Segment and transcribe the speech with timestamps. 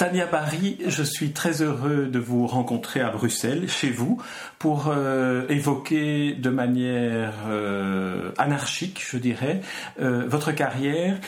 [0.00, 4.16] Tania Barry, je suis très heureux de vous rencontrer à Bruxelles, chez vous,
[4.58, 9.60] pour euh, évoquer de manière euh, anarchique, je dirais,
[10.00, 11.18] euh, votre carrière.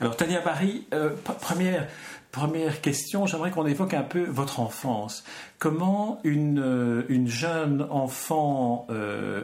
[0.00, 0.88] Alors Tania Barry,
[1.40, 5.22] première, question, j'aimerais qu'on évoque un peu votre enfance.
[5.60, 8.88] Comment une, une jeune enfant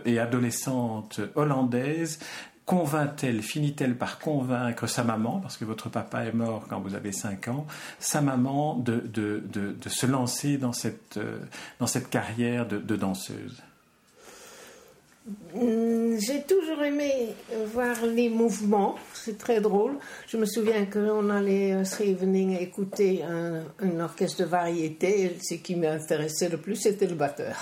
[0.05, 2.19] et adolescente hollandaise
[2.67, 7.13] convainc-elle, finit-elle par convaincre sa maman, parce que votre papa est mort quand vous avez
[7.13, 7.67] 5 ans,
[7.99, 11.39] sa maman de, de, de, se lancer dans cette, euh,
[11.81, 13.63] dans cette carrière de, danseuse?
[15.55, 17.29] Mm, j'ai toujours aimé
[17.73, 19.99] voir les mouvements, c'est très drôle.
[20.29, 26.49] Je me souviens qu'on allait à Scheveningen écouter un, orchestre de variété, ce qui m'intéressait
[26.49, 27.57] le plus, c'était le batteur.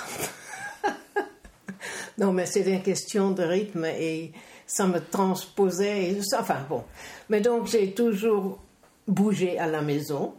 [2.19, 4.33] non, mais c'était une question de rythme et
[4.71, 6.17] ça me transposait.
[6.39, 6.85] Enfin bon.
[7.29, 8.59] Mais donc j'ai toujours
[9.09, 10.35] bougé à la maison.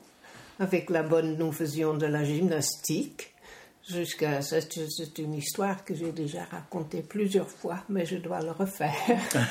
[0.60, 3.34] Avec la bonne, nous faisions de la gymnastique.
[3.90, 4.42] Jusqu'à.
[4.42, 8.94] C'est une histoire que j'ai déjà racontée plusieurs fois, mais je dois le refaire.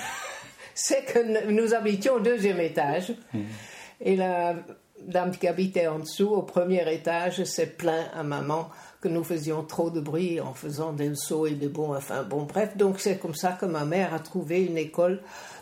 [0.74, 3.12] C'est que nous habitions au deuxième étage.
[3.34, 3.40] Mmh.
[4.00, 4.54] Et la
[5.02, 8.70] dame qui habitait en dessous, au premier étage, s'est plaint à maman
[9.00, 12.42] que nous faisions trop de bruit en faisant des sauts et des bons, enfin bon,
[12.42, 12.76] bref.
[12.76, 15.20] Donc c'est comme ça que ma mère a trouvé une école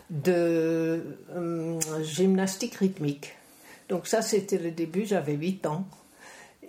[0.09, 1.03] de
[1.35, 3.33] euh, gymnastique rythmique.
[3.87, 5.85] Donc ça c'était le début, j'avais 8 ans.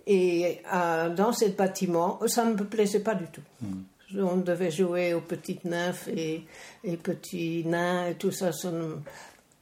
[0.06, 3.42] Et euh, dans ce bâtiment, ça ne me plaisait pas du tout.
[3.60, 3.82] Hmm.
[4.18, 6.44] On devait jouer aux petites nymphes et,
[6.82, 8.52] et petits nains et tout ça.
[8.52, 8.72] Ça,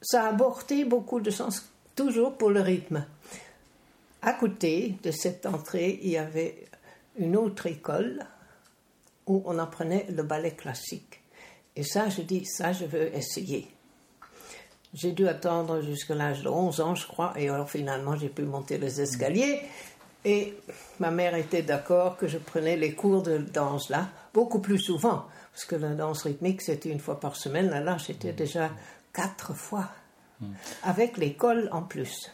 [0.01, 3.05] ça a apporté beaucoup de sens, toujours pour le rythme.
[4.21, 6.68] À côté de cette entrée, il y avait
[7.19, 8.25] une autre école
[9.27, 11.21] où on apprenait le ballet classique.
[11.75, 13.69] Et ça, je dis, ça, je veux essayer.
[14.93, 18.41] J'ai dû attendre jusqu'à l'âge de 11 ans, je crois, et alors finalement, j'ai pu
[18.41, 19.61] monter les escaliers.
[20.25, 20.55] Et
[20.99, 25.25] ma mère était d'accord que je prenais les cours de danse là, beaucoup plus souvent,
[25.53, 27.69] parce que la danse rythmique, c'était une fois par semaine.
[27.69, 28.71] Là, là j'étais déjà
[29.13, 29.89] quatre fois,
[30.41, 30.51] hmm.
[30.83, 32.31] avec l'école en plus.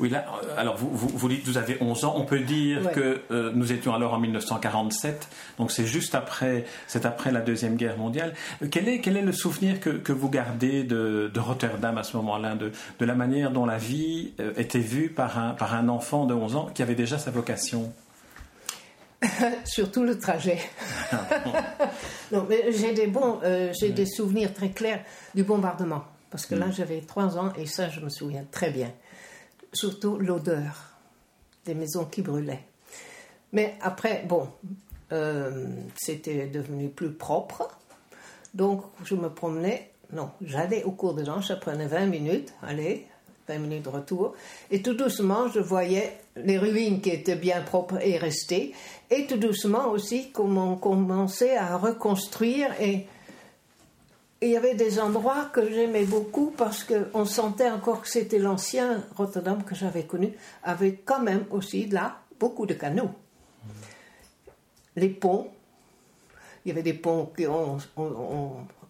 [0.00, 2.14] Oui, là, euh, alors vous, vous, dites que vous avez 11 ans.
[2.16, 5.28] On peut dire que euh, nous étions alors en 1947,
[5.58, 8.34] donc c'est juste après, c'est après la Deuxième Guerre mondiale.
[8.62, 12.02] Euh, quel est, quel est le souvenir que, que vous gardez de, de, Rotterdam à
[12.02, 15.88] ce moment-là, de, de, la manière dont la vie était vue par un, par un
[15.88, 17.92] enfant de 11 ans qui avait déjà sa vocation?
[19.64, 20.58] Surtout le trajet.
[22.32, 23.40] non, mais j'ai des bons,
[23.78, 25.00] j'ai des souvenirs très clairs
[25.34, 26.04] du bombardement.
[26.30, 26.72] Parce que là, mm.
[26.72, 28.90] j'avais 3 ans et ça, je me souviens très bien
[29.74, 30.94] surtout l'odeur
[31.64, 32.64] des maisons qui brûlaient.
[33.52, 34.48] Mais après, bon,
[35.12, 37.68] euh, c'était devenu plus propre.
[38.52, 43.06] Donc, je me promenais, non, j'allais au cours de danse, ça prenait 20 minutes, allez,
[43.48, 44.34] 20 minutes de retour.
[44.70, 48.72] Et tout doucement, je voyais les ruines qui étaient bien propres et restées.
[49.10, 53.06] Et tout doucement aussi, comment on commençait à reconstruire et
[54.44, 59.02] il y avait des endroits que j'aimais beaucoup parce qu'on sentait encore que c'était l'ancien
[59.16, 60.32] Rotterdam que j'avais connu,
[60.62, 63.10] avec quand même aussi là beaucoup de canaux.
[64.96, 65.48] Les ponts,
[66.64, 67.78] il y avait des ponts qu'on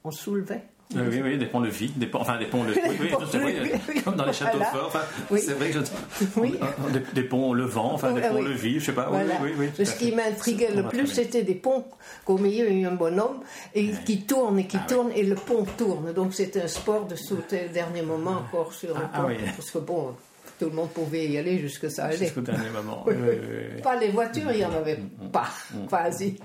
[0.04, 0.64] on soulevait
[0.94, 3.54] oui, oui, des ponts-levis, des ponts, enfin des ponts-levis, oui,
[3.88, 5.00] oui, comme dans les châteaux forts, enfin,
[5.36, 6.58] c'est vrai que je, oui.
[6.92, 9.84] des, des, ponts levant, enfin des ah ponts-levis, je sais pas, oui, oui, oui.
[9.84, 11.84] Ce qui m'intriguait le plus, c'était des ponts
[12.24, 13.40] qu'au milieu il y a un bonhomme
[13.74, 16.12] et qui tourne et qui ah tourne et le pont tourne.
[16.12, 19.70] Donc c'était un sport de sauter au dernier moment encore sur le ah, pont, parce
[19.70, 20.14] que bon,
[20.58, 22.16] tout le monde pouvait y aller jusque ça allait.
[22.16, 23.04] Jusqu'au dernier moment.
[23.82, 26.36] Pas les voitures, il n'y en avait mm, mm, pas, mm, quasi.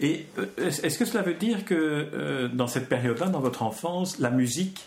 [0.00, 4.18] Et euh, est-ce que cela veut dire que euh, dans cette période-là, dans votre enfance,
[4.18, 4.86] la musique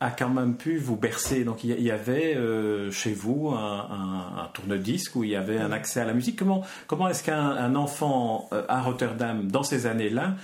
[0.00, 1.44] a quand même pu vous bercer?
[1.44, 6.00] Donc il y avait euh, chez vous un, tourne-disque où il y avait un accès
[6.00, 6.38] à la musique.
[6.38, 10.34] Comment, comment est-ce qu'un enfant à Rotterdam, dans ces années-là,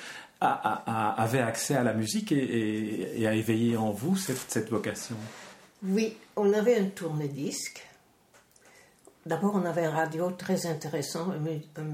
[0.40, 5.16] avait accès à la musique et, a éveillé en vous cette, cette vocation?
[5.84, 7.82] Oui, on avait un tourne-disque
[9.24, 11.84] D'abord, on avait un radio très intéressant, un,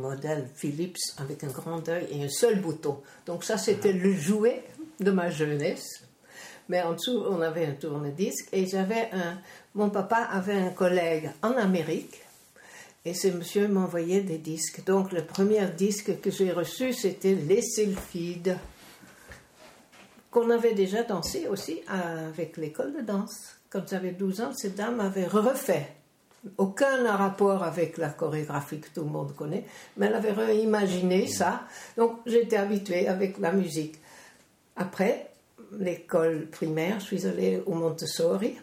[0.00, 3.00] modèle Philips avec un grand œil et un seul bouton.
[3.26, 4.62] Donc ça, c'était le jouet
[5.00, 6.04] de ma jeunesse.
[6.68, 9.38] Mais en dessous, on avait un tourne-disque et j'avais un.
[9.74, 12.20] Mon papa avait un collègue en Amérique
[13.04, 14.84] et ce monsieur m'envoyait des disques.
[14.84, 18.56] Donc le premier disque que j'ai reçu, c'était Les Sylphides,
[20.30, 23.56] qu'on avait déjà dansé aussi avec l'école de danse.
[23.70, 25.97] Quand j'avais 12 ans, cette dame avait refait.
[26.56, 29.64] Aucun rapport avec la chorégraphie que tout le monde connaît,
[29.96, 31.62] mais elle avait reimaginé ça.
[31.96, 33.96] Donc j'étais habituée avec la musique.
[34.76, 35.30] Après
[35.78, 38.56] l'école primaire, je suis allée au Montessori.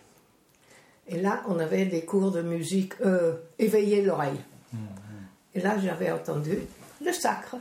[1.07, 4.39] Et là, on avait des cours de musique euh, éveiller l'oreille.
[5.53, 6.57] Et là, j'avais entendu
[7.03, 7.57] le sacre.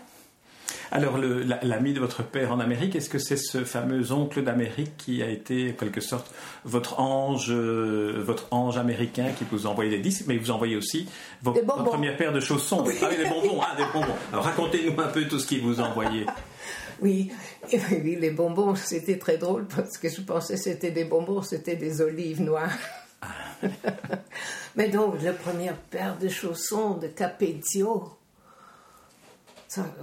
[0.91, 5.23] Alors, l'ami de votre père en Amérique, est-ce que c'est ce fameux oncle d'Amérique qui
[5.23, 6.31] a été, en quelque sorte,
[6.65, 11.09] votre ange, euh, votre ange américain qui vous envoyait des disques, mais vous envoyait aussi
[11.43, 12.85] votre première paire de chaussons?
[12.87, 14.15] Ah oui, des bonbons, ah, des bonbons.
[14.33, 16.27] Alors, racontez-nous un peu tout ce qu'il vous envoyait.
[17.01, 17.31] Oui,
[17.73, 21.77] oui, les bonbons, c'était très drôle parce que je pensais que c'était des bonbons, c'était
[21.77, 22.79] des olives noires.
[24.77, 28.17] Mais donc, la première paire de chaussons de Capezio,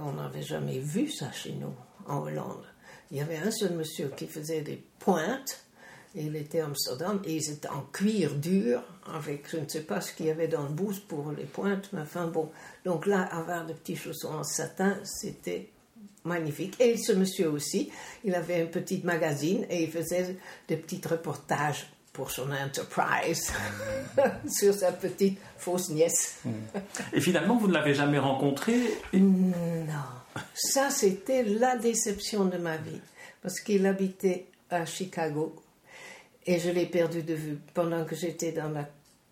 [0.00, 1.74] on n'avait jamais vu ça chez nous,
[2.06, 2.64] en Hollande.
[3.10, 5.64] Il y avait un seul monsieur qui faisait des pointes,
[6.14, 10.00] il était à Amsterdam, et ils étaient en cuir dur, avec je ne sais pas
[10.00, 12.50] ce qu'il y avait dans le boost pour les pointes, mais enfin bon.
[12.84, 15.70] Donc là, avoir des petits chaussons en satin, c'était
[16.24, 16.80] magnifique.
[16.80, 17.90] Et ce monsieur aussi,
[18.24, 20.36] il avait un petit magazine et il faisait
[20.68, 23.52] des petits reportages pour son Enterprise
[24.48, 26.40] sur sa petite fausse nièce.
[27.12, 28.74] Et finalement, vous ne l'avez jamais rencontré
[29.12, 29.52] Non.
[30.54, 33.00] Ça, c'était la déception de ma vie.
[33.42, 35.56] Parce qu'il habitait à Chicago
[36.46, 38.88] et je l'ai perdu de vue pendant que j'étais dans la,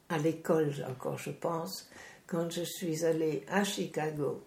[0.08, 1.88] à l'école encore, je pense.
[2.26, 4.44] Quand je suis allée à Chicago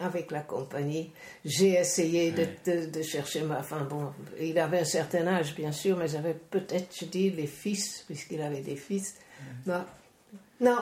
[0.00, 1.12] avec la compagnie.
[1.44, 3.60] J'ai essayé de, chercher ma.
[3.60, 4.08] Enfin bon,
[4.40, 8.40] il avait un certain âge, bien sûr, mais j'avais peut-être, je dis, les fils, puisqu'il
[8.42, 9.16] avait des fils.
[9.66, 9.84] Non.
[10.60, 10.78] Non.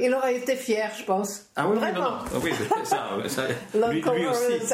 [0.00, 1.50] Il aurait été fier, je pense.
[1.54, 2.00] Ah oui, Vraiment.
[2.00, 2.16] non, non.
[2.34, 2.50] Ah oui,
[2.86, 3.48] ça, ça
[3.90, 4.64] lui, lui, aussi.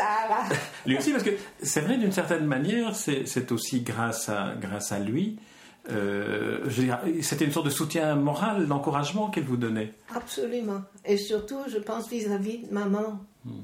[0.87, 1.31] lui aussi, parce que
[1.61, 5.39] c'est vrai, d'une certaine manière, c'est aussi grâce à, grâce à lui.
[5.91, 6.69] Euh,
[7.23, 9.93] c'était une sorte de soutien moral, d'encouragement qu'elle vous donnait.
[10.15, 10.83] Absolument.
[11.05, 13.19] Et surtout, je pense vis-à-vis de maman.
[13.45, 13.61] Hmm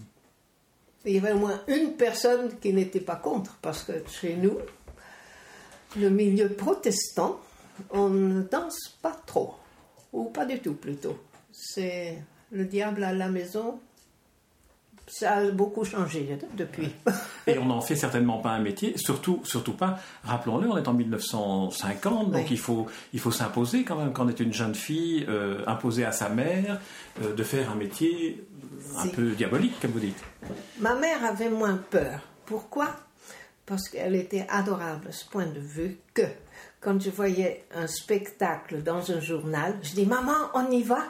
[1.05, 4.59] il y avait au moins une personne qui n'était pas contre, parce que chez nous,
[5.97, 7.41] le milieu protestant,
[7.91, 9.55] on ne danse pas trop,
[10.13, 11.19] ou pas du tout plutôt.
[11.53, 13.81] C'est le diable à la maison,
[15.07, 16.91] ça a beaucoup changé depuis.
[17.47, 20.95] Et on n'en fait certainement pas un métier, surtout, surtout pas, rappelons-le, on est en
[20.95, 25.27] 1950, donc il faut, il faut s'imposer quand même, quand on est une jeune fille,
[25.29, 26.81] euh, imposer à sa mère
[27.23, 28.45] euh, de faire un métier
[28.99, 30.23] un peu diabolique, comme vous dites.
[30.81, 32.21] Ma mère avait moins peur.
[32.47, 32.89] Pourquoi?
[33.67, 36.23] Parce qu'elle était adorable à ce point de vue que
[36.81, 41.05] quand je voyais un spectacle dans un journal, je dis Maman, on y va?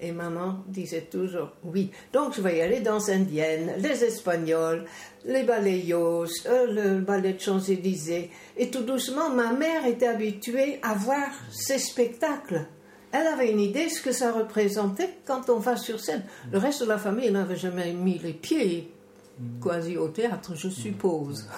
[0.00, 1.90] Et maman disait toujours oui.
[2.12, 4.84] Donc je vais y aller dans Indienne, les Espagnols,
[5.24, 8.30] les balayos, euh, le ballet de Champs-Élysées.
[8.56, 12.66] Et tout doucement, ma mère était habituée à voir ces spectacles.
[13.10, 16.24] Elle avait une idée de ce que ça représentait quand on va sur scène.
[16.52, 18.92] Le reste de la famille n'avait jamais mis les pieds
[19.62, 21.48] quasi au théâtre, je suppose.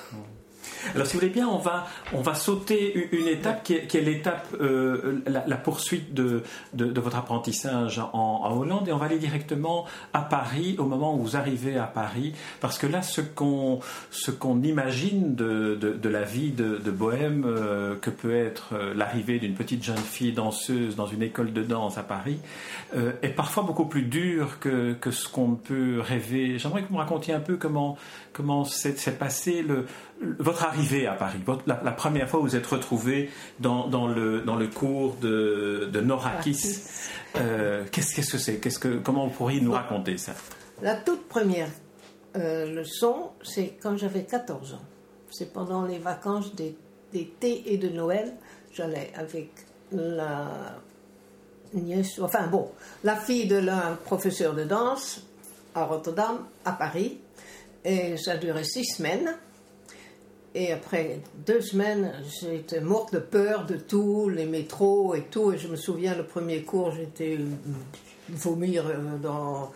[0.94, 4.46] Alors, si vous voulez bien, on va, on va sauter une étape qui est, l'étape,
[4.60, 6.43] euh, la, poursuite de,
[6.75, 11.19] de, votre apprentissage en, Hollande, et on va aller directement à Paris au moment où
[11.19, 16.22] vous arrivez à Paris, parce que là, ce qu'on, ce qu'on imagine de, de, la
[16.22, 21.06] vie de, Bohème, euh, que peut être euh, l'arrivée d'une petite jeune fille danseuse dans
[21.06, 22.39] une école de danse à Paris,
[23.22, 26.58] est parfois beaucoup plus dur que, que ce qu'on peut rêver.
[26.58, 27.96] J'aimerais que vous me racontiez un peu comment,
[28.32, 29.87] comment s'est passé le,
[30.20, 34.56] votre arrivée à Paris, la, première fois où vous êtes retrouvé dans, dans, le, dans
[34.56, 36.82] le cours de, de Norakis.
[37.36, 38.58] Euh, qu'est-ce, qu'est-ce que c'est?
[38.58, 40.32] Qu'est-ce que, Comment vous pourriez nous raconter ça?
[40.82, 41.69] La toute première
[42.36, 44.84] euh, leçon, c'est quand j'avais 14 ans.
[45.31, 48.34] C'est pendant les vacances d'été et de Noël.
[48.72, 49.50] J'allais avec
[49.93, 50.77] la
[51.72, 52.70] nièce, enfin bon,
[53.05, 55.24] la fille de l'un professeur de danse
[55.74, 57.20] à Rotterdam, à Paris.
[57.84, 59.34] Et ça durait six semaines.
[60.54, 65.52] Et après deux semaines, j'étais morte de peur de tout, les métros et tout.
[65.52, 67.38] Et je me souviens, le premier cours, j'étais
[68.28, 68.84] vomir
[69.22, 69.70] dans.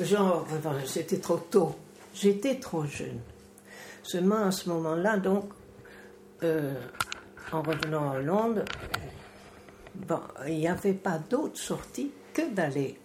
[0.00, 0.46] Genre,
[0.84, 1.76] c'était trop tôt.
[2.12, 3.20] J'étais trop jeune.
[4.02, 5.44] Seulement à ce moment-là, donc,
[6.42, 6.74] euh,
[7.52, 8.64] en revenant à Londres,
[9.94, 12.98] bon, il n'y avait pas d'autre sortie que d'aller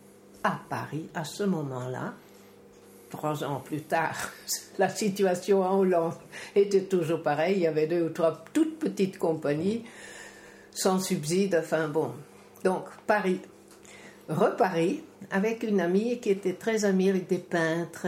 [0.43, 2.13] à Paris à ce moment-là
[3.11, 4.15] trois ans plus tard,
[4.79, 6.13] la situation en Hollande
[6.55, 7.57] était toujours pareille.
[7.57, 9.83] Il y avait deux ou trois toutes petites compagnies
[10.71, 11.55] sans subside.
[11.61, 12.11] Enfin bon.
[12.63, 13.41] Donc, Paris.
[14.29, 18.07] Reparis, avec une amie qui était très amie avec des peintres.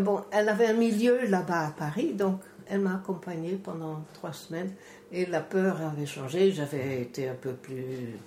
[0.00, 4.72] Bon, elle avait un milieu là-bas à Paris, donc elle m'a accompagnée pendant trois semaines.
[5.12, 6.52] Et la peur avait changé.
[6.52, 8.18] J'avais été un peu plus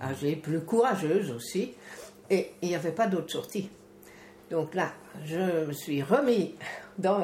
[0.00, 1.74] âgée, plus courageuse aussi.
[2.30, 3.70] Et il n'y avait pas d'autre sortie.
[4.50, 4.92] Donc là,
[5.24, 6.54] je me suis remis
[6.98, 7.20] dans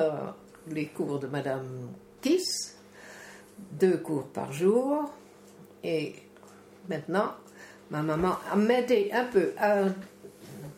[0.68, 2.76] les cours de Madame Kiss,
[3.72, 5.10] deux cours par jour.
[5.84, 6.14] Et
[6.88, 7.32] maintenant,
[7.90, 9.52] ma maman m'a aidé un peu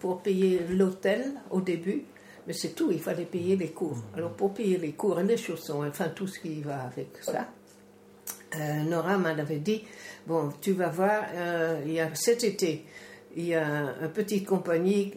[0.01, 2.05] pour payer l'hôtel au début,
[2.47, 4.03] mais c'est tout, il fallait payer les cours.
[4.15, 7.49] Alors pour payer les cours et les chaussons, enfin tout ce qui va avec ça,
[8.57, 9.83] euh, Nora m'avait dit,
[10.27, 12.85] bon, tu vas voir, euh, il y a cet été,
[13.37, 15.13] il y a une petite compagnie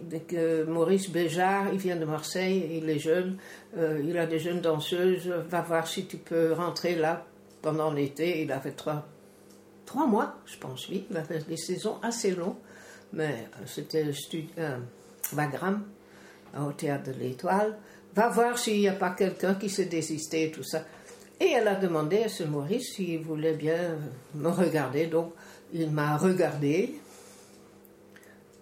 [0.67, 3.37] Maurice Béjart, il vient de Marseille, il est jeune,
[3.77, 7.25] euh, il a des jeunes danseuses, va voir si tu peux rentrer là
[7.61, 8.41] pendant l'été.
[8.41, 9.07] Il a fait trois,
[9.85, 12.55] trois mois, je pense, oui, il a fait des saisons assez longues,
[13.13, 14.05] mais c'était
[14.59, 14.77] euh,
[15.33, 15.83] Wagram,
[16.59, 17.77] au théâtre de l'Étoile.
[18.15, 20.83] Va voir s'il n'y a pas quelqu'un qui s'est désisté et tout ça.
[21.39, 23.95] Et elle a demandé à ce Maurice s'il voulait bien
[24.33, 25.05] me regarder.
[25.05, 25.33] Donc,
[25.71, 26.95] il m'a regardé,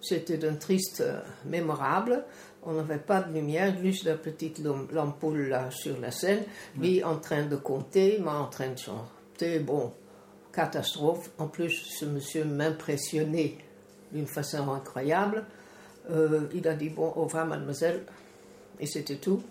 [0.08, 2.24] c'était un triste euh, mémorable.
[2.62, 4.60] On n'avait pas de lumière, juste la petite
[4.92, 6.42] l'ampoule là sur la scène.
[6.78, 9.60] Lui en train de compter, moi en train de chanter.
[9.60, 9.92] Bon,
[10.52, 11.30] catastrophe.
[11.38, 13.58] En plus, ce monsieur m'impressionnait
[14.12, 15.44] d'une façon incroyable.
[16.10, 18.02] Euh, il a dit Bon, au revoir, mademoiselle.
[18.80, 19.42] Et c'était tout.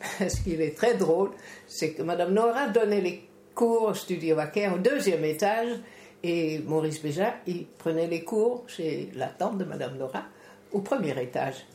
[0.20, 1.30] Ce qui est très drôle,
[1.66, 5.76] c'est que madame Nora donnait les cours au studio Wacker au deuxième étage
[6.22, 10.24] et Maurice Béja, il prenait les cours chez la tante de Madame Laura
[10.72, 11.66] au premier étage.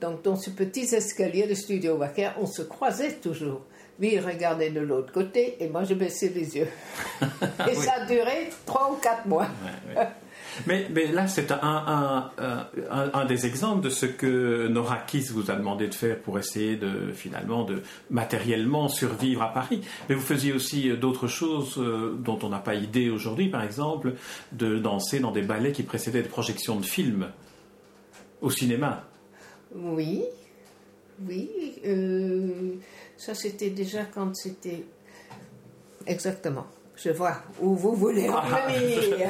[0.00, 3.62] Donc, dans ce petit escalier de studio Wacker, on se croisait toujours.
[3.98, 6.68] Lui, il regardait de l'autre côté et moi, je baissais les yeux.
[7.70, 9.48] et ça a duré trois ou quatre mois.
[10.66, 12.30] Mais, là, c'est un,
[12.90, 16.76] un, des exemples de ce que Nora Kiss vous a demandé de faire pour essayer
[16.76, 19.82] de, finalement, de matériellement survivre à Paris.
[20.08, 24.14] Mais vous faisiez aussi d'autres choses euh, dont on n'a pas idée aujourd'hui, par exemple,
[24.52, 27.28] de danser dans des ballets qui précédaient des projections de films
[28.40, 29.04] au cinéma.
[29.74, 30.24] Oui,
[31.26, 31.50] oui.
[31.84, 32.74] Euh,
[33.16, 34.84] ça, c'était déjà quand c'était.
[36.06, 36.66] Exactement.
[36.96, 38.68] Je vois où vous voulez en ah.
[38.68, 39.28] venir.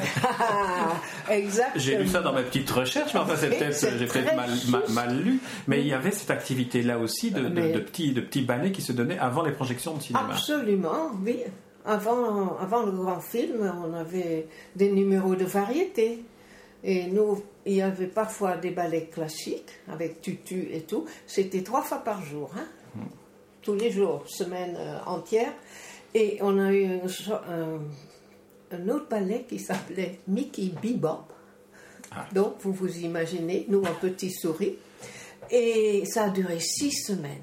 [1.29, 1.83] Exactement.
[1.83, 5.39] J'ai lu ça dans ma petite recherche, mais enfin, c'est peut-être, j'ai peut-être mal, lu.
[5.67, 8.93] Mais il y avait cette activité-là aussi de, de, petits, de petits ballets qui se
[8.93, 10.27] donnaient avant les projections de cinéma.
[10.31, 11.39] Absolument, oui.
[11.85, 16.23] Avant, avant le grand film, on avait des numéros de variété.
[16.83, 21.05] Et nous, il y avait parfois des ballets classiques avec tutu et tout.
[21.25, 22.65] C'était trois fois par jour, hein?
[22.95, 23.07] Hmm.
[23.61, 25.51] tous les jours, semaine euh, entière.
[26.13, 31.25] Et on a eu un, autre ballet qui s'appelait Mickey Bebop.
[32.11, 32.27] Ah.
[32.33, 34.77] Donc, vous vous imaginez, nous, un petit souris.
[35.51, 37.37] Et ça a duré six semaines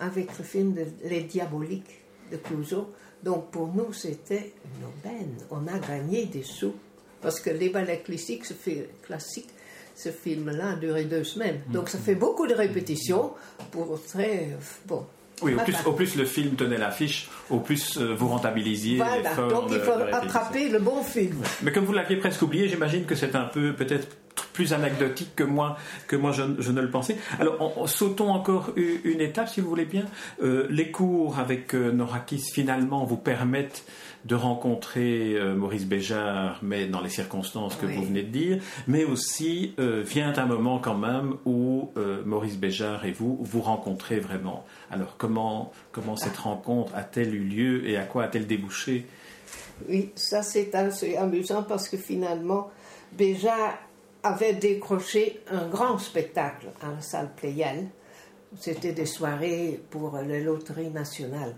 [0.00, 2.92] avec le film de Les Diaboliques de Clouseau.
[3.22, 5.36] Donc, pour nous, c'était une aubaine.
[5.50, 6.74] On a gagné des sous.
[7.20, 8.54] Parce que les ballets classiques, ce,
[9.02, 9.48] classique,
[9.94, 11.60] ce film-là a duré deux semaines.
[11.68, 13.32] Donc, ça fait beaucoup de répétitions
[13.70, 14.56] pour très.
[14.86, 15.06] Bon,
[15.42, 18.96] oui, au plus, au plus, le film tenait l'affiche, au plus euh, vous rentabilisiez.
[18.96, 21.38] Voilà, donc il faut attraper le bon film.
[21.62, 24.08] Mais comme vous l'aviez presque oublié, j'imagine que c'est un peu peut-être
[24.52, 27.16] plus anecdotique que moi, que moi je, ne le pensais.
[27.38, 30.04] Alors, sautons encore une, étape, si vous voulez bien.
[30.42, 33.84] Euh, les cours avec euh, Norakis, finalement, vous permettent
[34.24, 39.04] de rencontrer euh, Maurice Béjart, mais dans les circonstances que vous venez de dire, mais
[39.04, 41.90] aussi euh, vient un moment quand même où
[42.24, 44.64] Maurice Béjart et vous vous rencontrez vraiment.
[44.90, 49.06] Alors comment, comment cette rencontre a-t-elle eu lieu et à quoi a-t-elle débouché?
[49.88, 52.70] Oui, ça c'est assez amusant parce que finalement,
[53.12, 53.78] Béjart
[54.22, 57.90] avait décroché un grand spectacle à la salle Pléienne.
[58.58, 61.56] C'était des soirées pour la loterie nationale.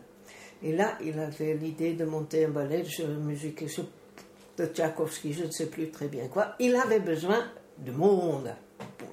[0.63, 3.65] Et là, il avait l'idée de monter un ballet de musique
[4.57, 6.55] de Tchaïkovski, je ne sais plus très bien quoi.
[6.61, 7.45] Il avait besoin
[7.79, 8.55] de monde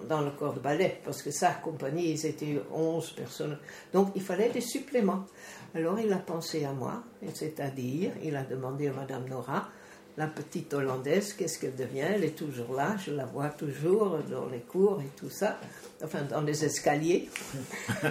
[0.08, 3.58] dans le corps de ballet, parce que sa compagnie, ils étaient 11 personnes.
[3.94, 5.26] Donc, il fallait des suppléments.
[5.74, 7.04] Alors, il a pensé à moi,
[7.34, 9.70] c'est-à-dire, il a demandé à Madame Nora,
[10.18, 12.06] la petite Hollandaise, qu'est-ce qu'elle devient?
[12.16, 15.60] Elle est toujours là, je la vois toujours dans les cours et tout ça,
[16.04, 17.30] enfin, dans les escaliers.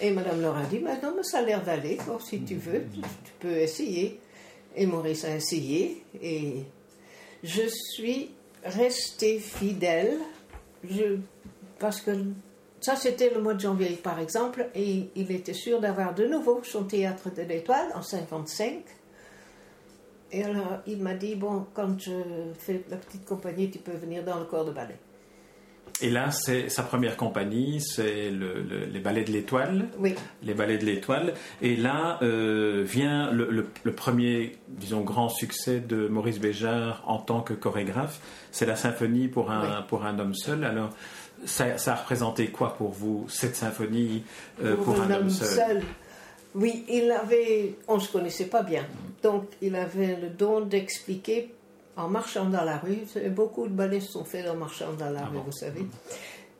[0.00, 3.00] Et Madame Laura dit, mais non, mais ça a l'air d'aller, si tu veux, tu,
[3.40, 4.20] peux essayer.
[4.74, 6.64] Et Maurice a essayé, et
[7.42, 8.30] je suis
[8.62, 10.18] restée fidèle,
[10.84, 11.16] je,
[11.78, 12.10] parce que
[12.80, 16.60] ça, c'était le mois de janvier, par exemple, et il était sûr d'avoir de nouveau
[16.62, 18.84] son théâtre de l'Étoile en 55.
[20.32, 22.12] Et alors, il m'a dit, bon, quand je
[22.58, 24.98] fais la petite compagnie, tu peux venir dans le corps de ballet.
[26.02, 28.60] Et là, c'est sa première compagnie, c'est le,
[28.92, 29.88] les ballets de l'Étoile.
[29.98, 30.14] Oui.
[30.42, 31.32] Les ballets de l'Étoile.
[31.62, 37.40] Et là euh, vient le, le, premier, disons, grand succès de Maurice Béjart en tant
[37.40, 38.20] que chorégraphe.
[38.50, 40.64] C'est la symphonie pour un, pour un homme seul.
[40.64, 40.90] Alors,
[41.44, 44.24] ça, ça, a représenté quoi pour vous, cette symphonie
[44.62, 45.82] euh, pour, un, homme seul,
[46.56, 48.86] Oui, il avait, on ne se connaissait pas bien.
[49.22, 51.52] Donc, il avait le don d'expliquer
[51.96, 53.00] en marchant dans la rue.
[53.30, 55.84] Beaucoup de ballets sont faits en marchant dans la ah rue, vous savez.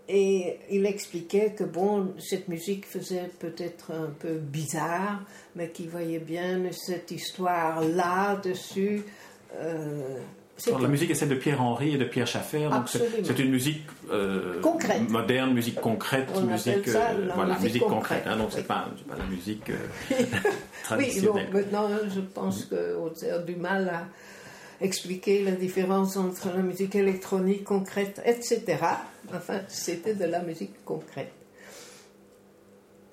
[0.09, 5.23] Et il expliquait que bon, cette musique faisait peut-être un peu bizarre,
[5.57, 9.03] mais qu'il voyait bien cette histoire là dessus.
[9.55, 10.19] Euh,
[10.81, 13.83] la musique est celle de Pierre Henry et de Pierre Schaffer, donc c'est une musique
[14.11, 15.09] euh, concrète.
[15.09, 18.25] moderne, musique concrète, musique, euh, voilà, musique, concrète.
[18.27, 19.71] Hein, donc c'est pas, pas, la musique
[20.85, 21.47] traditionnelle.
[21.53, 24.07] Oui, bon, maintenant je pense qu'on a du mal à
[24.85, 28.63] expliquer la différence entre la musique électronique concrète, etc.
[29.35, 31.33] Enfin, c'était de la musique concrète.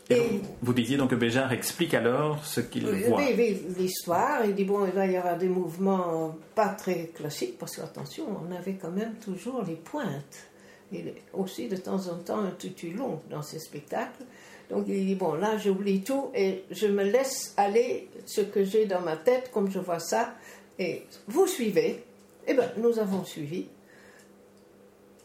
[0.10, 3.22] Et, vous disiez donc que Béjart explique alors ce qu'il voit.
[3.22, 4.46] Oui, l'histoire.
[4.46, 8.54] Il dit bon, il va y avoir des mouvements pas très classiques, parce qu'attention, on
[8.54, 10.48] avait quand même toujours les pointes.
[10.92, 14.24] Et aussi de temps en temps un tutu long dans ces spectacles.
[14.70, 18.86] Donc il dit bon, là j'oublie tout et je me laisse aller ce que j'ai
[18.86, 20.36] dans ma tête, comme je vois ça,
[20.78, 22.04] et vous suivez.
[22.46, 23.68] Eh bien, nous avons suivi.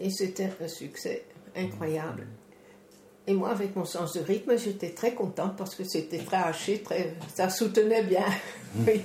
[0.00, 1.24] Et c'était un succès
[1.56, 2.26] incroyable.
[3.28, 6.82] Et moi, avec mon sens de rythme, j'étais très contente parce que c'était très haché,
[6.82, 8.24] très, ça soutenait bien.
[8.86, 9.02] oui.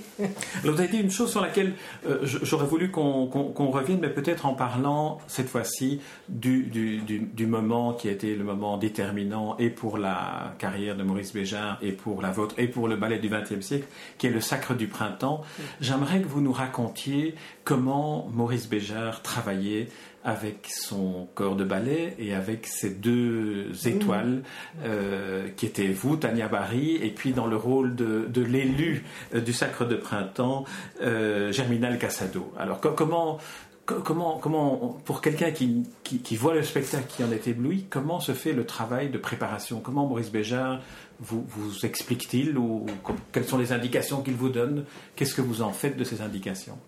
[0.62, 1.74] Alors, vous avez dit une chose sur laquelle
[2.06, 3.28] euh, j'aurais voulu qu'on
[3.70, 6.00] revienne, mais peut-être en parlant cette fois-ci
[6.30, 11.02] du, du, du, moment qui a été le moment déterminant et pour la carrière de
[11.02, 14.30] Maurice Béjart et pour la vôtre et pour le ballet du XXe siècle, qui est
[14.30, 15.42] le Sacre du Printemps.
[15.82, 19.88] J'aimerais que vous nous racontiez comment Maurice Béjart travaillait
[20.24, 24.42] avec son corps de ballet et avec ses deux étoiles
[24.82, 29.40] euh, qui étaient vous, Tania Barry, et puis dans le rôle de, de l'élu euh,
[29.40, 30.64] du Sacre de Printemps,
[31.02, 32.52] euh, Germinal Casado.
[32.58, 33.38] Alors comment,
[33.84, 38.32] comment, comment pour quelqu'un qui, qui, voit le spectacle qui en est ébloui, comment se
[38.32, 39.80] fait le travail de préparation?
[39.80, 40.80] Comment Maurice Béjart
[41.20, 42.86] vous, vous explique-t-il ou
[43.30, 44.84] quelles sont les indications qu'il vous donne?
[45.16, 46.78] Qu'est-ce que vous en faites de ces indications?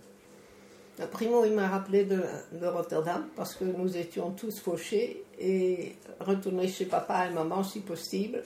[1.05, 2.23] Primo, il m'a rappelé de,
[2.65, 8.43] Rotterdam parce que nous étions tous fauchés et retournés chez papa et maman si possible.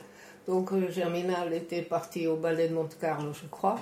[0.47, 3.79] Donc euh, Germinal était parti au ballet de Monte Carlo, je crois.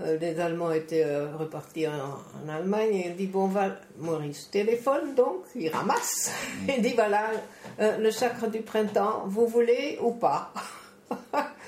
[0.00, 5.14] Euh, les Allemands étaient euh, repartis en, Allemagne et il dit Bon, va, Maurice, téléphone
[5.14, 6.32] donc, il ramasse.
[6.68, 7.30] Il dit Voilà,
[7.78, 10.52] le sacre du printemps, vous voulez ou pas?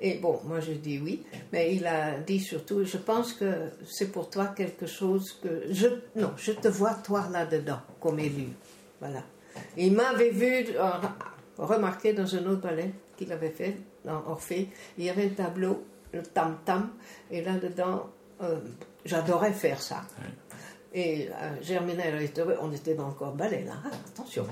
[0.00, 4.10] Et bon, moi je dis oui, mais il a dit surtout, je pense que c'est
[4.10, 8.48] pour toi quelque chose que je non, je te vois toi là-dedans comme élu,
[9.00, 9.22] voilà.
[9.76, 10.90] il m'avait vu euh,
[11.58, 15.84] remarquer dans un autre ballet qu'il avait fait dans Orphée, il y avait un tableau,
[16.12, 16.90] le tam tam,
[17.30, 18.10] et là-dedans,
[18.42, 18.58] euh,
[19.04, 20.02] j'adorais faire ça.
[20.92, 22.14] Et euh, Germinal
[22.60, 24.46] on était dans le corps ballet là, hein, attention.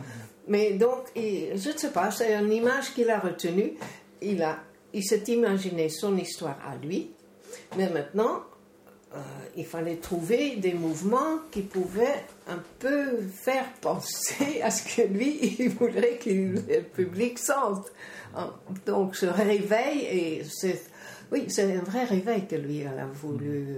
[0.47, 3.75] Mais donc, je ne sais pas, c'est une image qu'il a retenue.
[4.21, 4.59] Il a
[4.95, 7.11] il s'est imaginé son histoire à lui,
[7.77, 8.43] mais maintenant,
[9.15, 9.19] euh,
[9.57, 15.57] il fallait trouver des mouvements qui pouvaient un peu faire penser à ce que lui,
[15.59, 17.93] il voudrait que le public sente.
[18.87, 20.83] Donc, ce réveil, et c'est,
[21.31, 23.77] oui, c'est un vrai réveil que lui a voulu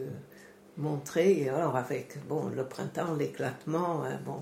[0.77, 1.43] montrer.
[1.43, 4.41] Et alors, avec bon, le printemps, l'éclatement, euh, bon,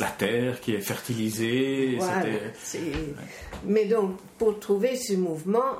[0.00, 1.98] la terre qui est fertilisée.
[3.64, 5.78] Mais donc, pour trouver ce mouvement,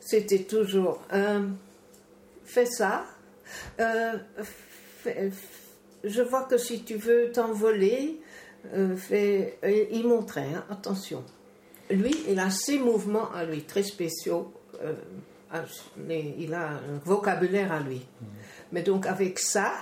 [0.00, 1.00] c'était toujours
[2.48, 3.04] fais ça.
[3.78, 4.18] Euh,
[6.04, 8.20] je vois que si tu veux t'envoler,
[8.74, 11.24] euh, il montrait, hein, attention.
[11.90, 14.52] Lui, il a ses mouvements à lui, très spéciaux.
[14.82, 14.94] Euh,
[16.08, 17.96] il a un vocabulaire à lui.
[18.20, 18.26] Mm.
[18.72, 19.72] Mais donc, avec ça,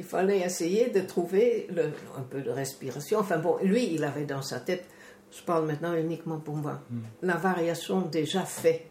[0.00, 3.18] il fallait essayer de trouver le, un peu de respiration.
[3.18, 4.86] Enfin bon, lui, il avait dans sa tête,
[5.30, 7.00] je parle maintenant uniquement pour moi, hmm.
[7.20, 8.86] la variation déjà faite.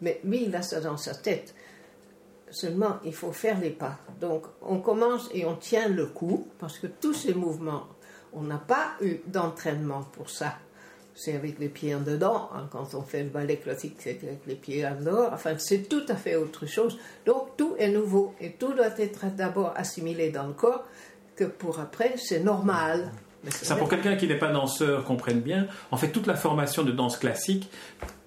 [0.00, 1.52] Mais lui, il a ça dans sa tête.
[2.48, 3.98] Seulement, il faut faire les pas.
[4.20, 7.88] Donc, on commence et on tient le coup, parce que tous ces mouvements,
[8.32, 10.54] on n'a pas eu d'entraînement pour ça
[11.16, 12.50] c'est avec les pieds en dedans.
[12.54, 15.30] Hein, quand on fait le ballet classique, c'est avec les pieds en dehors.
[15.32, 16.98] Enfin, c'est tout à fait autre chose.
[17.24, 20.84] Donc, tout est nouveau et tout doit être d'abord assimilé dans le corps,
[21.34, 23.10] que pour après, c'est normal.
[23.48, 26.92] Ça, pour quelqu'un qui n'est pas danseur, comprenne bien, en fait, toute la formation de
[26.92, 27.70] danse classique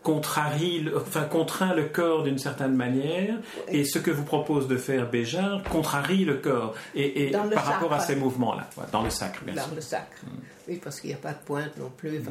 [0.03, 3.35] contrarie, enfin, contraint le corps d'une certaine manière,
[3.67, 7.99] et ce que vous propose de faire Béjar contrarie le corps, et, par rapport à
[7.99, 9.69] ces mouvements-là, dans le sacre, bien dans sûr.
[9.69, 10.29] Dans le sacre, mm.
[10.69, 12.21] oui, parce qu'il n'y a pas de pointe non plus.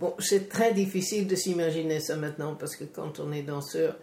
[0.00, 3.96] Bon, c'est très difficile de s'imaginer ça maintenant, parce que quand on est danseur,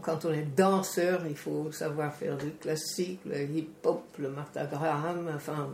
[0.00, 5.30] quand on est danseur, il faut savoir faire du classique, le hip-hop, le Martha Graham,
[5.34, 5.68] enfin,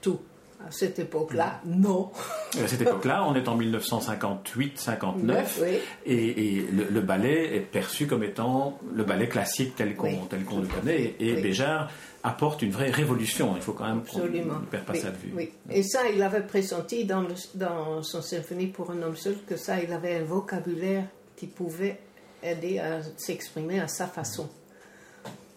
[0.00, 0.20] tout.
[0.64, 2.10] À cette époque-là, non.
[2.62, 9.04] À cette époque-là, on est en 1958-59, et, le, ballet est perçu comme étant le
[9.04, 11.90] ballet classique tel qu'on le connaît, et Béjar
[12.22, 13.54] apporte une vraie révolution.
[13.56, 15.32] Il faut quand même qu'on ne perd pas ça de vue.
[15.36, 15.50] Oui.
[15.70, 19.78] Et ça, il avait pressenti dans, dans son symphonie pour un homme seul que ça,
[19.80, 21.04] il avait un vocabulaire
[21.36, 21.98] qui pouvait
[22.42, 24.48] aider à s'exprimer à sa façon.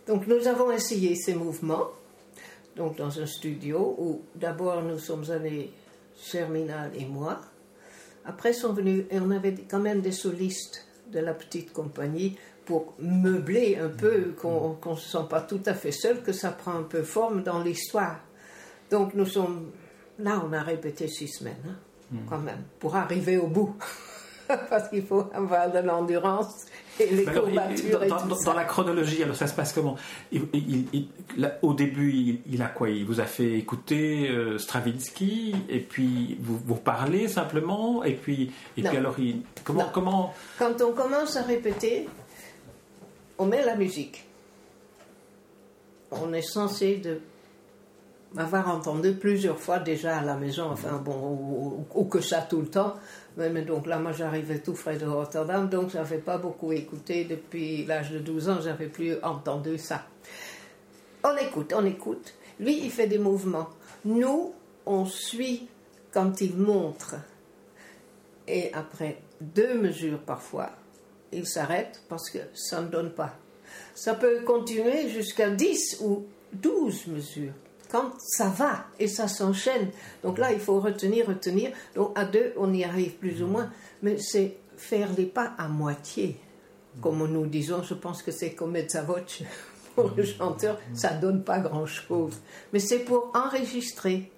[0.07, 1.87] Donc nous avons essayé ces mouvements
[2.79, 5.73] donc dans un studio où d'abord nous sommes allés,
[6.31, 7.41] Germinal et moi.
[8.25, 12.93] Après sont venus, et on avait quand même des solistes de la petite compagnie pour
[12.99, 16.73] meubler un peu, qu'on ne se sent pas tout à fait seul, que ça prend
[16.73, 18.21] un peu forme dans l'histoire.
[18.89, 19.71] Donc nous sommes,
[20.17, 21.75] là on a répété six semaines, hein,
[22.11, 22.29] hmm.
[22.29, 23.75] quand même, pour arriver au bout.
[24.47, 26.65] Parce qu'il faut avoir de l'endurance
[28.45, 29.95] dans, la chronologie, alors ça se passe comment?
[31.61, 32.89] Au début, il, a quoi?
[32.89, 38.51] Il vous a fait écouter euh, Stravinsky, et puis vous, vous parlez simplement, et puis,
[38.77, 40.33] et puis alors, il, comment, comment?
[40.57, 42.07] Quand on commence à répéter,
[43.37, 44.25] on met la musique.
[46.11, 47.19] On est censé de
[48.37, 52.67] avoir entendu plusieurs fois déjà à la maison, enfin bon, ou que ça tout le
[52.67, 52.95] temps,
[53.37, 57.23] mais donc là, moi, j'arrivais tout frais de Rotterdam, donc je n'avais pas beaucoup écouté
[57.23, 60.05] depuis l'âge de 12 ans, je n'avais plus entendu ça.
[61.23, 62.33] On écoute, on écoute.
[62.59, 63.69] Lui, il fait des mouvements.
[64.05, 64.53] Nous,
[64.85, 65.67] on suit
[66.11, 67.15] quand il montre.
[68.47, 70.71] Et après deux mesures parfois,
[71.31, 73.35] il s'arrête parce que ça ne donne pas.
[73.93, 77.53] Ça peut continuer jusqu'à 10 ou 12 mesures
[77.89, 79.89] quand ça va et ça s'enchaîne.
[80.23, 81.71] Donc là, il faut retenir, retenir.
[81.95, 83.69] Donc à deux, on y arrive plus ou moins.
[84.01, 86.39] Mais c'est faire les pas à moitié.
[87.01, 89.43] Comme nous disons, je pense que c'est comme sa voce
[89.95, 92.39] pour le chanteur, ça donne pas grand-chose.
[92.73, 94.31] Mais c'est pour enregistrer.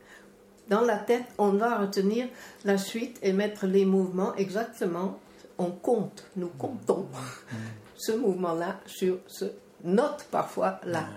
[0.69, 2.27] Dans la tête, on va retenir
[2.63, 5.19] la suite et mettre les mouvements exactement.
[5.57, 7.07] On compte, nous comptons
[7.95, 9.45] ce mouvement-là sur ce
[9.83, 11.07] note parfois là.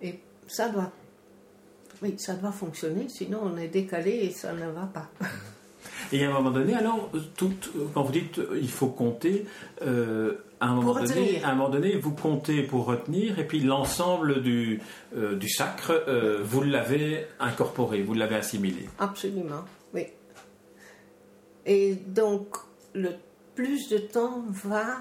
[0.00, 0.90] Et ça doit
[2.02, 5.08] oui, ça doit fonctionner, sinon on est décalé et ça ne va pas.
[6.12, 7.52] Et à un moment donné, alors, tout,
[7.94, 9.46] quand vous dites il faut compter,
[9.82, 13.60] euh, à, un moment donné, à un moment donné, vous comptez pour retenir, et puis
[13.60, 14.80] l'ensemble du,
[15.16, 18.88] euh, du sacre, euh, vous l'avez incorporé, vous l'avez assimilé.
[18.98, 20.06] Absolument, oui.
[21.64, 22.56] Et donc,
[22.94, 23.10] le
[23.54, 24.98] plus de temps va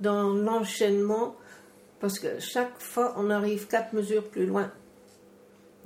[0.00, 1.36] dans l'enchaînement,
[2.00, 4.70] parce que chaque fois, on arrive quatre mesures plus loin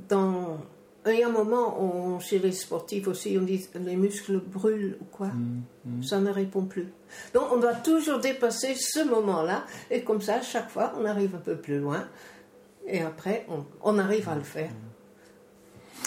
[0.08, 0.58] dans
[1.06, 5.04] il y a un moment, chez les sportifs aussi, on dit les muscles brûlent ou
[5.04, 5.28] quoi.
[5.28, 6.02] Mm, mm.
[6.02, 6.88] Ça ne répond plus.
[7.34, 9.64] Donc on doit toujours dépasser ce moment-là.
[9.90, 12.04] Et comme ça, chaque fois, on arrive un peu plus loin.
[12.86, 14.70] Et après, on, on arrive à le faire.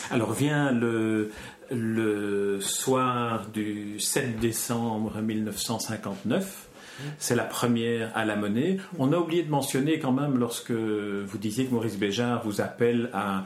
[0.10, 1.32] Alors vient le,
[1.70, 6.70] le soir du 7 décembre 1959
[7.18, 8.78] c'est la première à la monnaie.
[9.00, 13.10] On a oublié de mentionner quand même lorsque vous disiez que Maurice Béjart vous appelle
[13.14, 13.44] à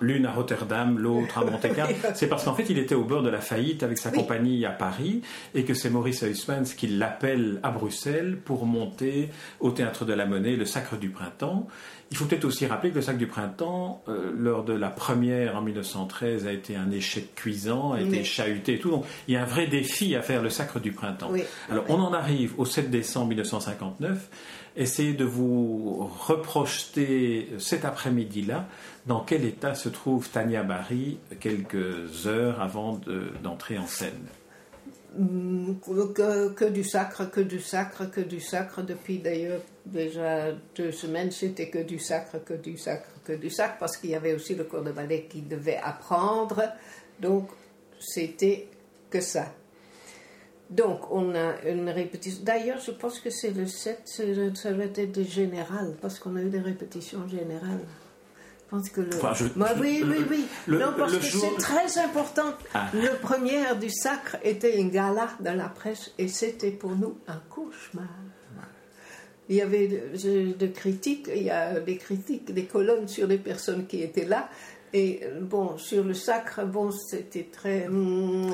[0.00, 1.94] l'une à Rotterdam, l'autre à Monte-Carlo.
[2.14, 4.70] c'est parce qu'en fait il était au bord de la faillite avec sa compagnie à
[4.70, 5.22] Paris
[5.54, 10.26] et que c'est Maurice Huysmans qui l'appelle à Bruxelles pour monter au théâtre de la
[10.26, 11.66] monnaie le Sacre du Printemps.
[12.10, 15.56] Il faut peut-être aussi rappeler que le sac du printemps, euh, lors de la première
[15.56, 18.90] en 1913, a été un échec cuisant, a été chahuté et tout.
[18.90, 21.30] Donc il y a un vrai défi à faire le sacre du printemps.
[21.70, 24.28] Alors on en arrive au 7 décembre 1959.
[24.76, 28.68] Essayez de vous reprojeter cet après-midi-là
[29.06, 33.00] dans quel état se trouve Tania Barry quelques heures avant
[33.42, 34.28] d'entrer en scène?
[35.16, 38.82] Que, que, du sacre, que du sacre, que du sacre.
[38.82, 43.78] Depuis d'ailleurs déjà deux semaines, c'était que du sacre, que du sacre, que du sacre,
[43.78, 46.62] parce qu'il y avait aussi le cours de ballet qui devait apprendre.
[47.20, 47.48] Donc
[47.98, 48.68] c'était
[49.10, 49.46] que ça.
[50.70, 52.42] Donc on a une répétition.
[52.44, 54.02] D'ailleurs, je pense que c'est le 7,
[54.54, 57.80] ça va être des générales, parce qu'on a eu des répétitions générales
[58.68, 59.10] pense que le...
[59.80, 60.44] oui, oui, oui.
[60.68, 62.54] non, parce que c'est très important.
[62.74, 62.90] Ah.
[62.92, 67.40] Le premier du sacre était une gala dans la presse et c'était pour nous un
[67.48, 68.08] cauchemar.
[69.50, 73.86] Il y avait de, critiques, il y a des critiques, des colonnes sur les personnes
[73.86, 74.50] qui étaient là.
[74.94, 77.86] Et euh, bon, sur le sacre, bon, c'était très.
[77.88, 78.52] mm,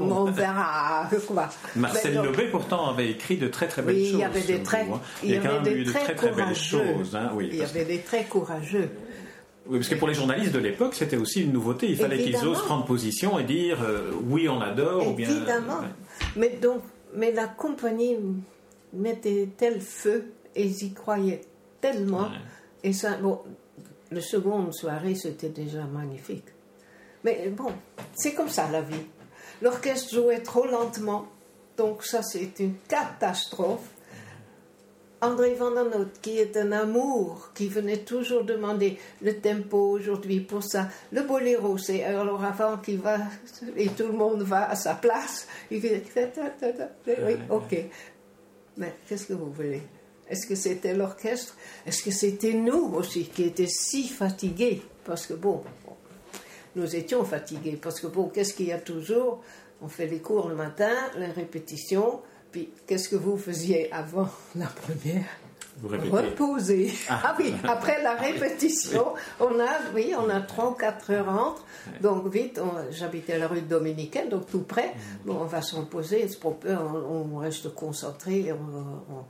[0.00, 1.08] on verra.
[1.26, 1.48] Quoi.
[1.76, 4.14] Marcel donc- Lobé, pourtant, avait écrit de très très belles Oui, choses.
[4.14, 4.86] il y avait des très,
[5.22, 7.14] il y a quand même eu de très très belles choses.
[7.14, 8.88] hein, oui, il y avait des très courageux.
[9.66, 11.88] Oui, parce que pour les journalistes de l'époque, c'était aussi une nouveauté.
[11.88, 12.50] Il fallait qu'ils Évidemment.
[12.52, 15.30] osent prendre position et dire euh, oui, on adore ou bien.
[15.30, 15.78] Évidemment.
[15.80, 15.86] Ouais.
[16.36, 16.82] Mais donc,
[17.14, 18.16] mais la compagnie
[18.92, 21.42] mettait tel feu et ils y croyaient
[21.80, 22.22] tellement.
[22.22, 22.38] Ouais.
[22.84, 23.40] Et ça, bon,
[24.12, 26.46] le seconde soirée, c'était déjà magnifique.
[27.24, 27.72] Mais bon,
[28.14, 29.06] c'est comme ça la vie.
[29.60, 31.26] L'orchestre jouait trop lentement,
[31.76, 33.88] donc ça c'est une catastrophe.
[35.20, 40.64] André Van Noot, qui est un amour, qui venait toujours demander le tempo aujourd'hui pour
[40.64, 40.88] ça.
[41.12, 43.18] Le boléro, c'est alors avant qu'il va
[43.76, 45.46] et tout le monde va à sa place.
[45.70, 46.32] Il ta.
[47.06, 47.84] oui, ok.
[48.76, 49.82] Mais qu'est-ce que vous voulez?
[50.32, 51.54] Est-ce que c'était l'orchestre?
[51.86, 54.80] Est-ce que c'était nous aussi qui étaient si fatigués?
[55.04, 55.62] Parce que bon,
[56.74, 57.78] nous étions fatigués.
[57.80, 59.42] Parce que bon, qu'est-ce qu'il y a toujours?
[59.82, 62.20] On fait les cours le matin, les répétitions.
[62.50, 65.26] Puis qu'est-ce que vous faisiez avant la première?
[65.82, 65.88] Vous.
[65.88, 66.92] Reposer.
[67.08, 67.34] Ah.
[67.38, 69.06] oui, après la répétition,
[69.40, 71.64] on a, oui, on a 3 ou 4 heures entre.
[72.00, 74.94] Donc vite, j'habitais la rue dominicaine, donc tout près.
[75.26, 78.52] Bon, on va se reposer, on, on reste concentré.
[78.52, 79.24] On, on-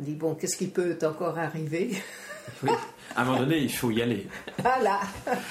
[0.00, 1.90] on dit, bon, qu'est-ce qui peut encore arriver
[2.62, 2.70] Oui.
[3.14, 4.26] À un moment donné, il faut y aller.
[4.58, 5.00] Voilà.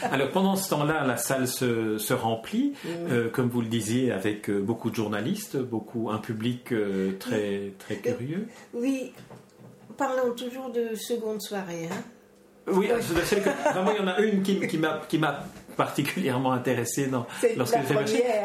[0.03, 4.49] Alors pendant ce temps-là, la salle se, se remplit, euh, comme vous le disiez, avec
[4.49, 8.47] euh, beaucoup de journalistes, beaucoup un public euh, très très curieux.
[8.73, 9.13] Oui,
[9.97, 11.89] parlons toujours de seconde soirée.
[11.91, 12.03] Hein.
[12.67, 14.77] Oui, vraiment, il y en a une qui, qui
[15.17, 15.45] m'a
[15.79, 17.25] particulièrement intéressé dans
[17.57, 17.77] lorsque.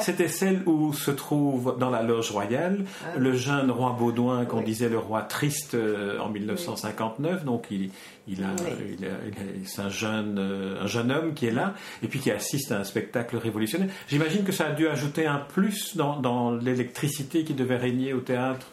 [0.00, 3.18] C'était celle où se trouve dans la loge royale Ah.
[3.18, 4.64] le jeune roi Baudouin qu'on Oui.
[4.64, 7.44] disait le roi triste euh, en 1959.
[7.44, 7.90] Donc il
[8.26, 8.96] il a, Oui.
[8.98, 12.06] il a- il a- c'est un jeune euh, un jeune homme qui est là et
[12.08, 13.88] puis qui assiste à un spectacle révolutionnaire.
[14.08, 18.20] J'imagine que ça a dû ajouter un plus dans, dans l'électricité qui devait régner au
[18.20, 18.68] théâtre.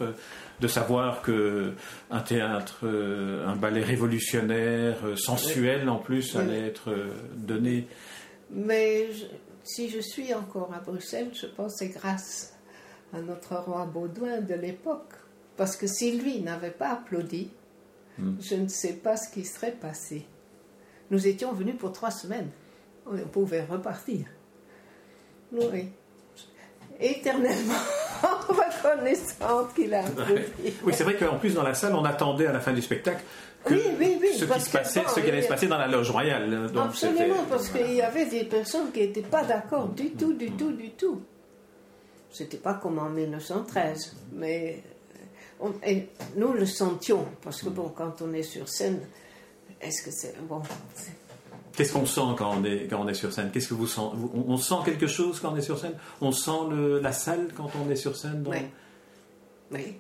[0.61, 1.73] de savoir que
[2.11, 6.91] un théâtre, euh, un ballet révolutionnaire, sensuel en plus, allait être
[7.35, 7.87] donné.
[8.51, 9.25] Mais je-
[9.63, 12.53] si je suis encore à Bruxelles, je pense que c'est grâce
[13.13, 15.13] à notre roi Baudouin de l'époque.
[15.57, 17.49] Parce que si lui n'avait pas applaudi,
[18.17, 18.35] Hmm.
[18.41, 20.25] je ne sais pas ce qui serait passé.
[21.11, 22.49] Nous étions venus pour trois semaines.
[23.05, 24.25] On pouvait repartir.
[25.53, 25.89] Oui.
[26.99, 27.73] Éternellement
[28.49, 30.43] reconnaissante qu'il a applaudi.
[30.83, 33.23] Oui, c'est vrai qu'en plus dans la salle, on attendait à la fin du spectacle
[33.63, 35.77] que Oui, oui, oui, ce qui se passait, bon, ce qui allait se passer dans
[35.77, 36.71] la loge royale.
[36.71, 40.51] Donc Absolument, parce qu'il y avait des personnes qui n'étaient pas d'accord du tout, du
[40.51, 41.21] tout, du tout.
[42.31, 44.81] C'était pas comme en 1913, mais
[45.59, 49.01] on- et nous le sentions, parce que bon, quand on est sur scène,
[49.81, 50.61] est-ce que c'est bon
[51.75, 53.49] Qu'est-ce qu'on sent quand on est quand on est sur scène?
[53.51, 55.93] Qu'est-ce que vous sentez on, on sent quelque chose quand on est sur scène?
[56.19, 58.57] On sent le- la salle quand on est sur scène dans- Oui.
[59.71, 59.95] Oui.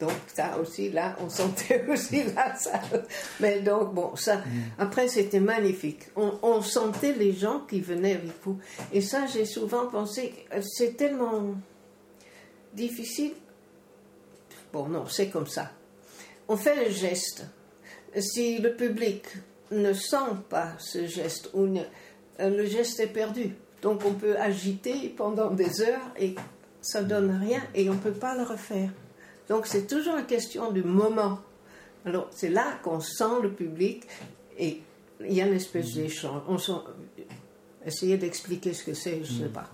[0.00, 3.04] Donc ça aussi, là, on sentait aussi la salle.
[3.40, 4.42] Mais donc, bon, ça,
[4.78, 6.02] après, c'était magnifique.
[6.14, 8.58] On, on sentait les gens qui venaient avec vous.
[8.92, 11.54] Et ça, j'ai souvent pensé, euh, c'est tellement
[12.74, 13.32] difficile.
[14.72, 15.70] Bon, non, c'est comme ça.
[16.48, 17.44] On fait le geste.
[18.16, 19.24] Si le public
[19.70, 20.16] ne sent
[20.48, 21.80] pas ce geste, ou ne-
[22.40, 23.50] euh, le geste est perdu.
[23.82, 26.34] Donc on peut agiter pendant des heures et
[26.80, 28.90] ça donne rien et on ne peut pas le refaire.
[29.48, 31.38] Donc c'est toujours une question du moment.
[32.04, 34.04] Alors c'est là qu'on sent le public
[34.58, 34.80] et
[35.20, 36.42] il y a une espèce d'échange.
[36.48, 36.72] On sent,
[38.16, 39.70] d'expliquer ce que c'est, je ne sais pas.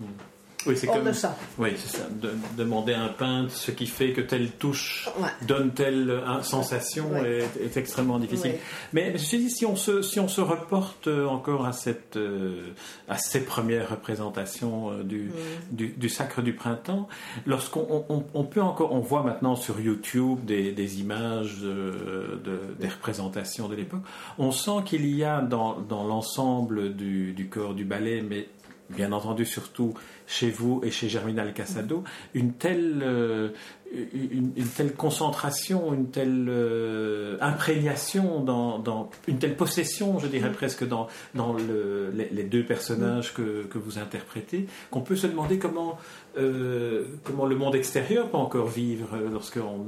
[0.65, 1.27] Oui, c'est comme sent.
[1.57, 2.03] Oui, c'est ça.
[2.09, 5.27] De- demander à un peintre ce qui fait que telle touche Ouais.
[5.47, 7.39] donne telle euh, sensation Ouais.
[7.59, 8.51] est, est extrêmement difficile.
[8.51, 8.59] Ouais.
[8.93, 12.17] Mais je suis dit, si on se, si on se reporte euh, encore à, cette,
[12.17, 12.69] euh,
[13.07, 15.31] à ces premières représentations euh, du,
[15.71, 17.07] du, du Sacre du Printemps,
[17.45, 22.39] lorsqu'on on, on- on peut encore, on voit maintenant sur YouTube des, des images de,
[22.43, 24.01] de- des représentations de l'époque,
[24.37, 28.47] on sent qu'il y a dans, dans l'ensemble du, du corps du ballet, mais
[28.89, 29.93] bien entendu surtout
[30.27, 33.49] chez vous et chez Germinal Casado, une telle, euh,
[33.93, 40.51] une, une telle concentration, une telle euh, imprégnation, dans, dans- une telle possession, je dirais
[40.51, 45.27] presque, dans, dans le- les, les deux personnages que, que vous interprétez, qu'on peut se
[45.27, 45.97] demander comment,
[46.37, 49.85] euh, comment le monde extérieur peut encore vivre lorsqu'on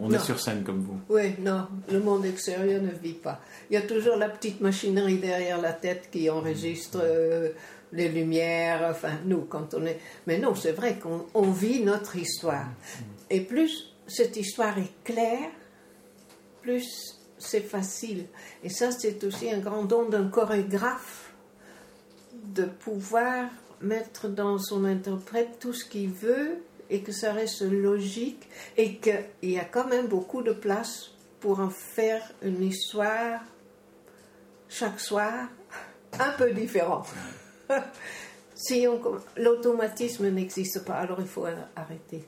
[0.00, 0.98] on est sur scène comme vous.
[1.10, 3.40] Oui, non, le monde extérieur ne vit pas.
[3.70, 7.50] Il y a toujours la petite machinerie derrière la tête qui enregistre euh,
[7.94, 9.98] les lumières, enfin, nous, quand on est...
[10.26, 12.66] Mais non, c'est vrai qu'on on vit notre histoire.
[13.30, 15.50] Et plus cette histoire est claire,
[16.60, 18.26] plus c'est facile.
[18.62, 21.32] Et ça, c'est aussi un grand don d'un chorégraphe
[22.32, 23.48] de pouvoir
[23.80, 29.24] mettre dans son interprète tout ce qu'il veut et que ça reste logique et qu'il
[29.42, 33.40] y a quand même beaucoup de place pour en faire une histoire
[34.68, 35.48] chaque soir
[36.18, 37.06] un peu différente.
[38.54, 38.86] Si
[39.36, 41.46] l'automatisme n'existe pas, alors il faut
[41.76, 42.24] arrêter.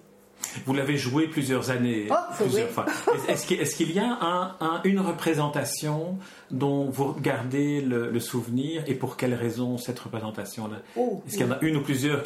[0.65, 2.87] Vous l'avez joué plusieurs années, oh, plusieurs fois.
[3.29, 6.19] Est-ce qu'il y a une représentation
[6.51, 10.79] dont vous gardez le, souvenir et pour quelle raison cette représentation-là?
[10.97, 12.23] Oh, Est-ce qu'il y en a une ou plusieurs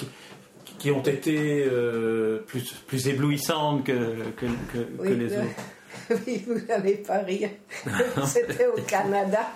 [0.79, 3.93] qui, ont été euh, plus, plus éblouissantes que,
[4.37, 5.63] que, les ben, autres?
[6.27, 7.51] Oui, vous n'allez pas rire.
[8.27, 9.47] C'était au Canada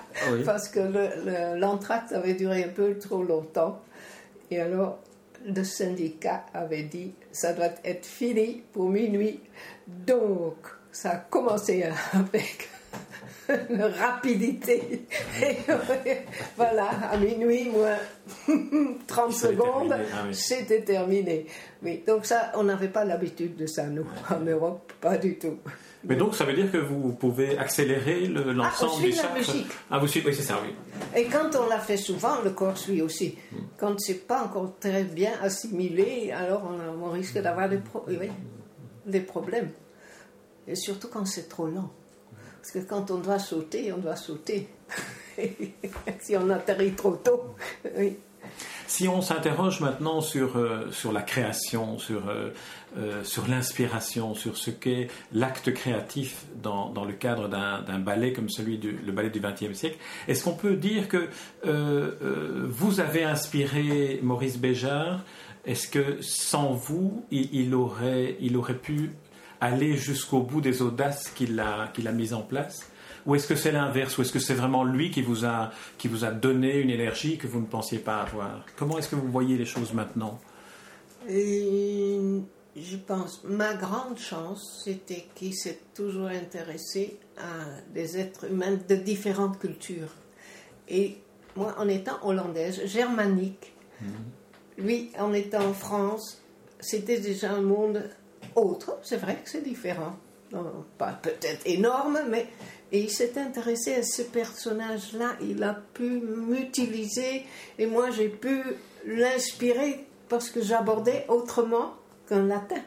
[0.45, 3.83] parce que l'entracte avait duré un peu trop longtemps.
[4.51, 4.99] Et alors,
[5.45, 9.41] le syndicat avait dit ça doit être fini pour minuit.
[9.87, 10.57] Donc,
[10.93, 12.69] ça a commencé avec
[13.71, 15.07] une rapidité.
[15.43, 15.57] Et
[16.57, 17.99] voilà, à minuit, moins
[19.07, 21.47] 30 secondes, ah c'était terminé.
[21.83, 25.59] Oui, donc ça, on n'avait pas l'habitude de ça, nous, en Europe, pas du tout.
[26.07, 29.67] Mais donc, ça veut dire que vous pouvez accélérer ah, l'ensemble du la musique.
[29.91, 30.75] Ah, vous suivez, oui, c'est ça, oui.
[31.17, 33.39] Et quand on l'a fait souvent, le corps suit aussi.
[33.53, 33.57] Hmm.
[33.79, 36.71] Quand c'est pas encore très bien assimilé, alors
[37.03, 37.81] on, risque d'avoir des,
[39.07, 39.71] des problèmes.
[40.67, 41.91] Et surtout quand c'est trop lent.
[42.61, 44.69] Parce que quand on doit sauter, on doit sauter.
[46.21, 47.55] si on atterrit trop tôt,
[47.97, 48.17] oui.
[48.87, 52.51] Si on s'interroge maintenant sur, euh, la création, sur, euh,
[52.99, 58.49] euh, sur l'inspiration, sur ce qu'est l'acte créatif dans, dans, le cadre d'un ballet comme
[58.49, 59.97] celui du le ballet du XXe siècle,
[60.29, 61.29] est-ce qu'on peut dire que
[61.65, 65.21] vous avez inspiré Maurice Béjart?
[65.65, 69.13] Est-ce que sans vous, il, aurait, il aurait pu
[69.61, 72.91] aller jusqu'au bout des audaces qu'il a, qu'il a mises en place?
[73.27, 74.19] Ou est-ce que c'est l'inverse?
[74.19, 77.39] Ou est-ce que c'est vraiment lui qui vous, a, qui vous a donné une énergie
[77.39, 78.65] que vous ne pensiez pas avoir?
[78.77, 80.39] Comment est-ce que vous voyez les choses maintenant?
[81.29, 88.97] Je pense, ma grande chance, c'était qu'il s'est toujours intéressé à des êtres humains de
[88.97, 90.13] différentes cultures.
[90.89, 91.19] Et
[91.57, 94.85] moi, en étant hollandaise, germanique, mhm.
[94.85, 96.43] lui, en étant en France,
[96.81, 98.11] c'était déjà un monde
[98.57, 98.99] autre.
[99.03, 100.17] C'est vrai que c'est différent.
[100.99, 102.47] Pas peut-être énorme, mais
[102.93, 107.45] et il s'est intéressé à ce personnage-là, il a pu m'utiliser
[107.79, 108.63] et moi j'ai pu
[109.07, 111.95] l'inspirer parce que j'abordais autrement
[112.29, 112.83] qu'un latin.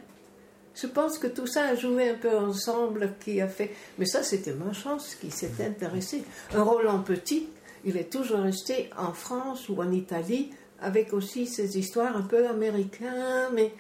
[0.75, 3.71] Je pense que tout ça a joué un peu ensemble qui a fait.
[3.97, 6.23] Mais ça, c'était ma chance qui s'est intéressé.
[6.53, 7.49] Un Roland Petit,
[7.83, 12.47] il est toujours resté en France ou en Italie avec aussi ses histoires un peu
[12.47, 13.73] américaines, mais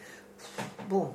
[0.89, 1.11] bon,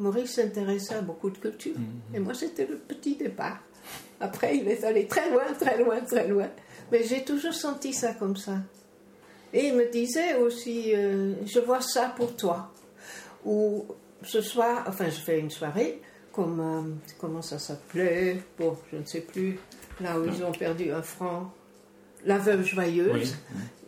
[0.00, 1.76] Maurice s'intéressait à beaucoup de cultures.
[1.76, 2.16] Mm-hmm.
[2.16, 3.60] Et moi, c'était le petit départ.
[4.20, 6.48] Après, il est allé très loin, très loin, très loin.
[6.92, 8.58] Mais j'ai toujours senti ça comme ça.
[9.52, 12.70] Et il me disait aussi, euh, je vois ça pour toi.
[13.44, 13.84] Ou
[14.22, 16.00] ce soir, enfin, je fais une soirée,
[16.32, 18.42] comme, euh, comment ça s'appelait?
[18.58, 19.58] Bon, je ne sais plus,
[20.00, 21.52] là où ils ont perdu un franc.
[22.24, 23.36] La veuve joyeuse.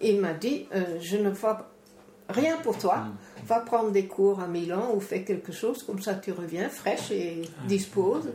[0.01, 1.71] Il m'a dit, euh, je ne vois
[2.29, 2.97] rien pour toi.
[2.97, 3.17] Mm.
[3.47, 7.11] Va prendre des cours à Milan ou fais quelque chose, comme ça tu reviens fraîche
[7.11, 7.67] et ah.
[7.67, 8.31] dispose.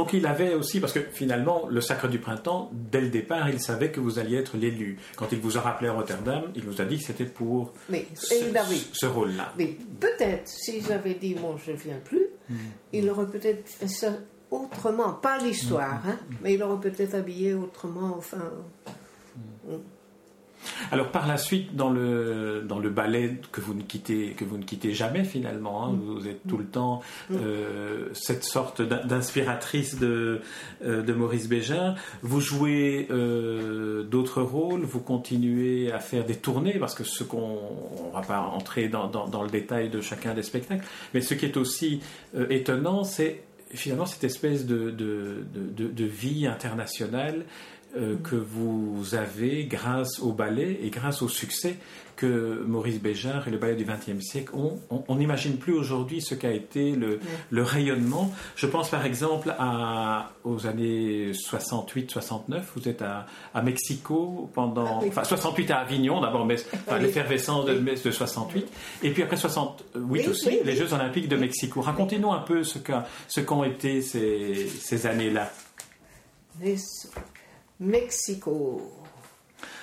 [0.00, 3.60] Donc il avait aussi, parce que finalement, le Sacre du Printemps, dès le départ, il
[3.60, 4.98] savait que vous alliez être l'élu.
[5.14, 7.74] Quand il vous a rappelé à Rotterdam, il vous a dit que c'était pour
[8.14, 9.52] ce, rôle-là.
[9.58, 12.56] Mais peut-être, si j'avais dit, bon, je ne viens plus, hmm.
[12.94, 14.14] il aurait peut-être fait ça
[14.50, 16.08] autrement, pas l'histoire, hmm.
[16.08, 18.50] hein, mais il aurait peut-être habillé autrement, enfin...
[19.68, 19.76] Hmm.
[20.92, 24.58] Alors par la suite, dans le, dans le ballet que vous ne quittez, que vous
[24.58, 30.40] ne quittez jamais finalement, hein, vous êtes tout le temps euh, cette sorte d'inspiratrice de,
[30.84, 31.94] euh, de Maurice Bégin.
[32.22, 37.58] Vous jouez euh, d'autres rôles, vous continuez à faire des tournées, parce que ce qu'on
[38.04, 41.46] on va pas entrer dans, dans, le détail de chacun des spectacles, mais ce qui
[41.46, 42.00] est aussi
[42.50, 43.42] étonnant, c'est
[43.72, 47.44] finalement cette espèce de, de, de, de vie internationale
[47.96, 51.76] euh, que vous avez grâce au ballet et grâce au succès
[52.20, 54.78] que Maurice Béjart et le ballet du XXe siècle ont.
[55.08, 57.18] On n'imagine plus aujourd'hui ce qu'a été le,
[57.50, 58.30] le, rayonnement.
[58.56, 62.60] Je pense par exemple à, aux années 68-69.
[62.76, 65.00] Vous êtes à, à Mexico pendant.
[65.02, 68.66] Ah enfin, 68 à Avignon d'abord, mais enfin, l'effervescence de, de, 68.
[69.02, 71.80] Et puis après 68 aussi, les Jeux Olympiques de Mexico.
[71.80, 75.50] Racontez-nous un peu ce qu'ont été ces, ces années-là.
[77.80, 79.09] Mexico.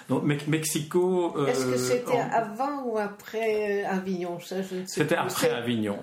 [0.09, 1.33] Donc Mexico.
[1.37, 5.49] Euh, Est-ce que c'était avant ou après euh, Avignon Ça, je ne sais C'était après
[5.49, 5.97] Avignon.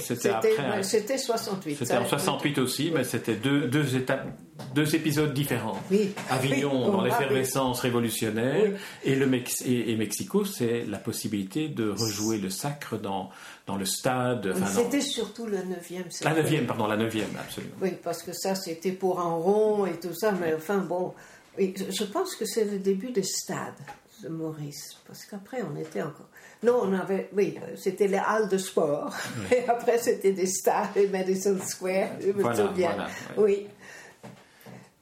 [0.00, 0.82] C'était après.
[0.82, 1.76] C'était 68.
[1.76, 4.26] C'était en 68 aussi, mais c'était deux, deux étapes,
[4.74, 5.80] deux épisodes différents.
[5.90, 6.12] Oui.
[6.28, 8.72] Avignon dans l'effervescence révolutionnaire
[9.04, 13.30] et le Mex et, Mexico, c'est la possibilité de rejouer le sacre dans
[13.66, 14.54] dans le stade.
[14.68, 16.24] C'était surtout la 9e.
[16.24, 17.74] La 9e, pardon, la 9e, absolument.
[17.82, 21.14] Oui, parce que ça, c'était pour un rond et tout ça, mais enfin, bon,
[21.58, 23.74] je pense que c'est le début des stades
[24.22, 26.28] de Maurice, parce qu'après on était encore.
[26.62, 29.14] Non, on avait, oui, c'était les halles de sport,
[29.52, 33.06] et après c'était des stades et Madison Square, je me souviens.
[33.36, 33.66] Oui.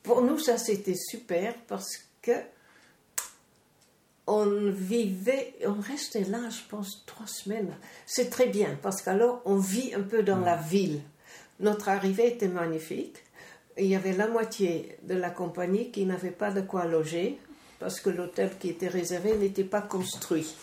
[0.03, 2.33] Pour nous, ça c'était super parce que
[4.27, 7.75] on vivait, on restait là, je pense, trois semaines.
[8.07, 11.01] C'est très bien parce qu'alors on vit un peu dans la ville.
[11.61, 13.24] Notre arrivée était magnifique
[13.77, 17.39] il y avait la moitié de la compagnie qui n'avait pas de quoi loger
[17.79, 20.55] parce que l'hôtel qui était réservé n'était pas construit.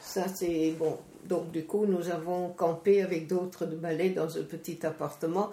[0.00, 0.98] Ça, c'est bon.
[1.24, 5.50] Donc, du coup, nous avons campé avec d'autres de ballet dans un petit appartement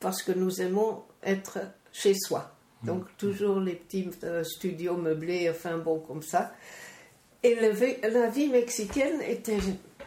[0.00, 1.58] parce que nous aimons être
[1.92, 2.52] chez soi.
[2.82, 3.16] Donc, mmh.
[3.18, 6.52] toujours les petits euh, studios meublés, enfin, bon, comme ça.
[7.42, 9.58] Et la vie mexicaine était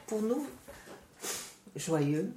[0.07, 0.45] pour nous
[1.75, 2.31] joyeux.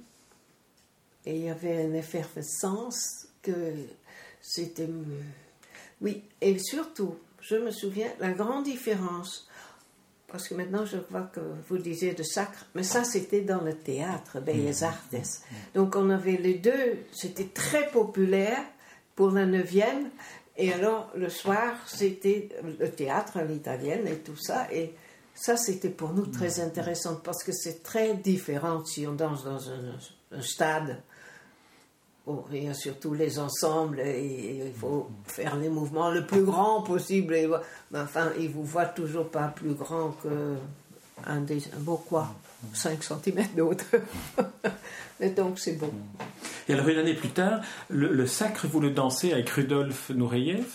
[1.25, 3.53] Et il y avait une effervescence que
[4.41, 4.89] c'était...
[6.01, 9.47] Oui, et surtout, je me souviens, la grande différence,
[10.27, 11.39] parce que maintenant je vois que
[11.69, 14.85] vous disiez de sacre, mais ça c'était dans le théâtre, Bellas mm.
[14.85, 15.13] Artes.
[15.13, 15.55] Mm.
[15.75, 18.63] Donc on avait les deux, c'était très populaire
[19.15, 20.09] pour la neuvième,
[20.57, 24.95] et alors le soir c'était le théâtre à l'italienne et tout ça, et
[25.35, 26.65] ça c'était pour nous très mm.
[26.65, 30.99] intéressant parce que c'est très différent si on danse dans un stade
[32.53, 36.81] Il y a surtout les ensembles et, il faut faire les mouvements le plus grand
[36.81, 37.35] possible.
[37.35, 37.49] Et,
[37.91, 40.55] mais enfin, il vous voit toujours pas plus grand que
[41.25, 42.33] un, des, beau quoi,
[42.73, 43.85] 5 cm d'autre.
[45.19, 45.91] et donc c'est bon.
[46.69, 50.65] Et alors une année plus tard, le, sacre, vous le dansez avec Rudolf Nureyev.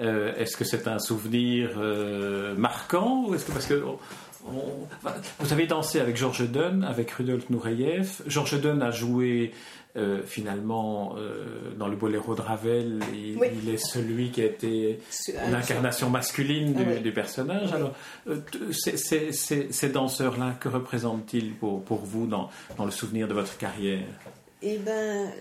[0.00, 3.82] Euh, est-ce que c'est un souvenir euh, marquant ou est-ce que parce que
[5.40, 8.22] vous avez dansé avec Georges Dunn, avec Rudolf Nureyev.
[8.26, 9.52] Georges Dunn a joué
[9.98, 15.00] euh, finalement, euh, dans le boléro de Ravel, il, est celui qui a été
[15.50, 16.72] l'incarnation masculine
[17.02, 17.72] du, personnage.
[17.72, 17.94] Alors,
[18.28, 18.40] euh,
[18.72, 24.06] ces danseurs-là, que représentent-ils pour, pour, vous dans, dans, le souvenir de votre carrière?
[24.62, 25.32] Eh bien,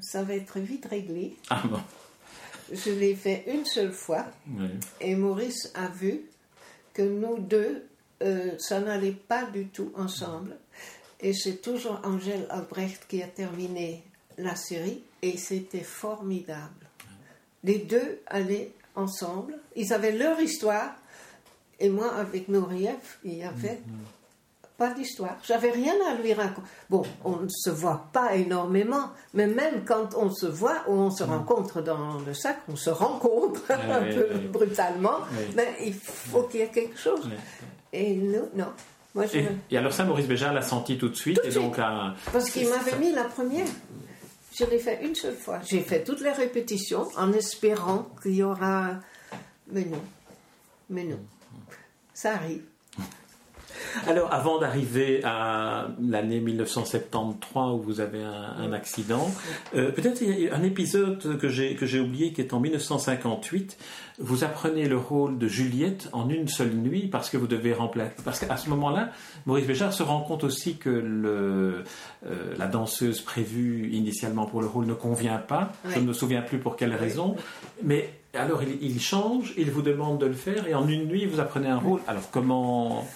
[0.00, 1.36] ça va être vite réglé.
[1.50, 1.78] Ah bon?
[2.72, 4.24] Je l'ai fait une seule fois,
[5.00, 6.22] et Maurice a vu
[6.94, 7.84] que nous deux,
[8.58, 10.56] ça n'allait pas du tout ensemble.
[11.24, 14.04] Et c'est toujours Angèle Albrecht qui a terminé
[14.36, 16.86] la série et c'était formidable.
[17.62, 20.94] Les deux allaient ensemble, ils avaient leur histoire
[21.80, 23.80] et moi avec Nouriev, il n'y avait
[24.76, 25.38] pas d'histoire.
[25.44, 26.68] J'avais rien à lui raconter.
[26.90, 31.10] Bon, on ne se voit pas énormément, mais même quand on se voit ou on
[31.10, 35.20] se rencontre dans le sac, on se rencontre un peu brutalement,
[35.56, 37.30] mais il faut qu'il y ait quelque chose.
[37.94, 38.72] Et nous, non
[39.70, 41.40] et, alors ça, Maurice Béjart l'a senti tout de suite.
[41.44, 41.76] et Donc,
[42.32, 43.66] Parce qu'il m'avait mis la première.
[44.56, 45.60] Je l'ai fait une seule fois.
[45.64, 49.00] J'ai fait toutes les répétitions en espérant qu'il y aura...
[49.72, 50.00] Mais non.
[50.90, 51.18] Mais non.
[52.12, 52.62] Ça arrive.
[54.06, 59.30] Alors, avant d'arriver à l'année 1973 où vous avez un, accident,
[59.74, 60.22] euh, peut-être
[60.52, 63.76] un épisode que j'ai que j'ai oublié qui est en 1958.
[64.18, 68.14] Vous apprenez le rôle de Juliette en une seule nuit parce que vous devez remplacer.
[68.24, 69.10] Parce qu'à ce moment-là,
[69.46, 71.82] Maurice Béjart se rend compte aussi que le,
[72.26, 75.72] euh, la danseuse prévue initialement pour le rôle ne convient pas.
[75.88, 77.34] Je ne me souviens plus pour quelle raison,
[77.82, 81.26] mais alors il, il, change, il vous demande de le faire et en une nuit
[81.26, 82.00] vous apprenez un rôle.
[82.06, 83.06] Alors comment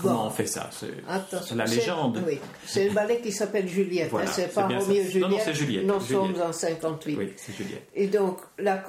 [0.00, 0.70] Comment on fait ça?
[0.72, 2.22] C'est la légende.
[2.26, 4.12] Oui, c'est un ballet qui s'appelle Juliette.
[4.12, 5.16] Hein, c'est pas Roméo Juliette.
[5.16, 5.86] Non, non c'est Juliette.
[5.86, 7.16] Nous sommes en 58.
[7.16, 7.88] Oui, c'est Juliette.
[7.94, 8.84] Et donc, là,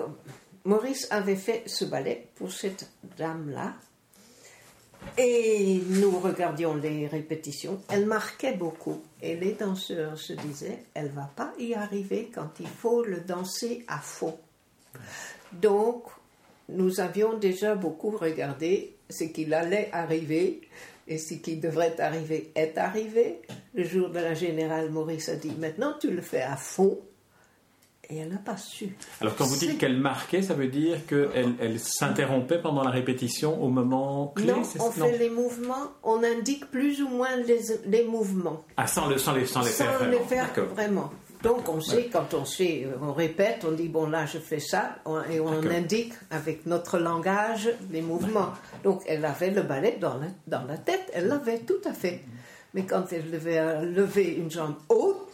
[0.64, 3.74] Maurice avait fait ce ballet pour cette dame-là.
[5.20, 7.80] Et nous regardions les répétitions.
[7.90, 9.04] Elle marquait beaucoup.
[9.22, 13.86] Et les danseurs se disaient, elle va pas y arriver quand il faut le danser
[13.88, 14.38] à fond.
[15.52, 16.06] Donc,
[16.70, 20.62] nous avions déjà beaucoup regardé ce qu'il allait arriver
[21.08, 23.42] et ce qui devrait arriver est arrivé.
[23.74, 27.00] Le jour de la générale, Maurice a dit Maintenant, tu le fais à fond.
[28.08, 28.96] Et elle n'a pas su.
[29.20, 33.64] Alors, quand vous dites qu'elle marquait, ça veut dire qu'elle elle, s'interrompait pendant la répétition
[33.64, 38.04] au moment clé Non, on fait les mouvements, on indique plus ou moins les, les
[38.04, 38.64] mouvements.
[38.78, 41.12] Ah, sans, le, sans, les, sans les faire Sans les faire vraiment.
[41.46, 44.96] Donc on sait, quand on sait, on répète, on dit bon là je fais ça,
[45.30, 48.52] et on indique avec notre langage les mouvements.
[48.84, 52.22] Donc elle avait le ballet dans la, dans la tête, elle l'avait tout à fait.
[52.74, 55.30] Mais quand elle devait lever une jambe haute,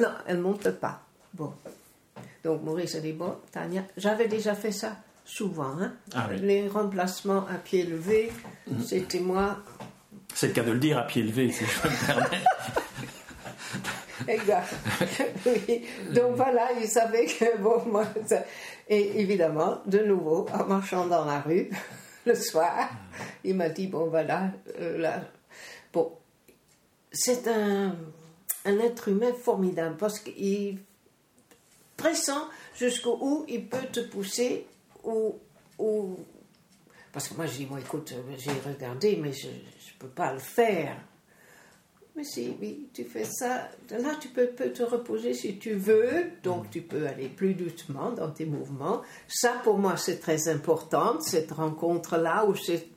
[0.00, 1.02] non, elle ne monte pas.
[1.34, 1.52] Bon.
[2.44, 5.76] Donc Maurice a dit bon, Tania, j'avais déjà fait ça souvent.
[5.80, 5.94] Hein.
[6.14, 8.30] Ah les remplacements à pied levé,
[8.70, 8.84] mhm.
[8.84, 9.58] c'était moi.
[10.32, 12.44] C'est le cas de le dire à pied levé, si je me permets.
[14.28, 14.74] exact.
[16.12, 18.04] Donc voilà, il savait que bon, moi,
[18.88, 21.70] et évidemment, de nouveau, en marchant dans la rue
[22.26, 22.90] le soir,
[23.42, 24.50] il m'a dit bon voilà,
[24.80, 25.22] euh, là,
[25.92, 26.12] bon,
[27.12, 27.96] c'est un,
[28.64, 30.78] un être humain formidable parce qu'il
[31.96, 34.66] pressant jusqu'où où il peut te pousser
[35.04, 35.36] ou,
[35.78, 36.16] ou
[37.12, 40.40] parce que moi je dis moi écoute j'ai regardé mais je ne peux pas le
[40.40, 40.96] faire
[42.16, 43.68] mais si oui tu fais ça.
[43.90, 46.30] Là tu peux, peux, te reposer si tu veux.
[46.42, 49.02] Donc tu peux aller plus doucement dans tes mouvements.
[49.28, 52.88] Ça pour moi c'est très important cette rencontre là ou ces,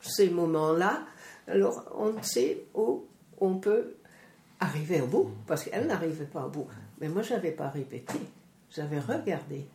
[0.00, 1.04] ces moments là
[1.46, 3.04] alors on sait où
[3.40, 3.94] on peut
[4.60, 6.66] arriver au bout parce qu'elle n'arrivait pas au bout.
[7.00, 8.14] Mais moi je n'avais pas répété.
[8.74, 9.66] J'avais regardé.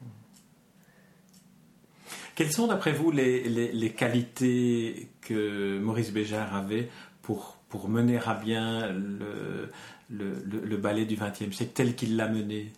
[2.35, 6.89] Quelles sont, d'après vous, les, qualités que Maurice Béjart avait
[7.21, 9.69] pour, pour mener à bien le,
[10.09, 12.71] le, ballet du XXe siècle tel qu'il l'a mené?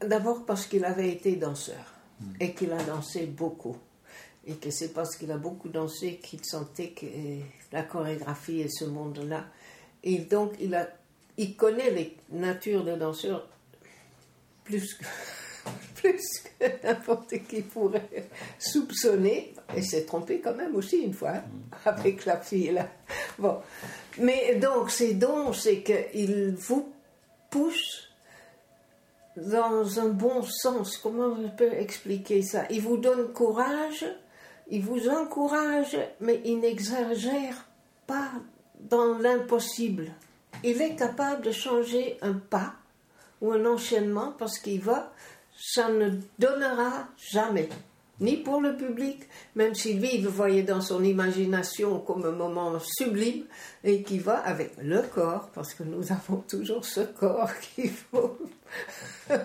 [0.00, 2.32] D'abord parce qu'il avait été danseur hmm.
[2.40, 3.76] et qu'il a dansé beaucoup.
[4.46, 7.06] Et que c'est parce qu'il a beaucoup dansé qu'il sentait que
[7.72, 9.46] la chorégraphie et ce monde-là.
[10.02, 10.86] Et donc, il, a,
[11.38, 13.48] il connaît les natures de danseurs
[14.64, 15.04] plus que
[16.04, 18.28] plus que n'importe qui pourrait
[18.58, 19.54] soupçonner.
[19.76, 21.44] Et s'est trompé quand même aussi une fois hein,
[21.84, 22.88] avec la fille là.
[23.38, 23.58] Bon.
[24.18, 26.92] Mais donc, ces dons, c'est qu'il vous
[27.50, 28.08] pousse
[29.36, 30.96] dans un bon sens.
[30.98, 32.64] Comment je peux expliquer ça?
[32.70, 34.06] Il vous donne courage,
[34.70, 37.66] il vous encourage, mais il n'exagère
[38.06, 38.30] pas
[38.78, 40.12] dans l'impossible.
[40.62, 42.74] Il est capable de changer un pas
[43.40, 45.12] ou un enchaînement parce qu'il va
[45.56, 47.68] ça ne donnera jamais,
[48.20, 49.24] ni pour le public,
[49.54, 53.44] même si lui le voyait dans son imagination comme un moment sublime,
[53.82, 58.38] et qui va avec le corps, parce que nous avons toujours ce corps qu'il faut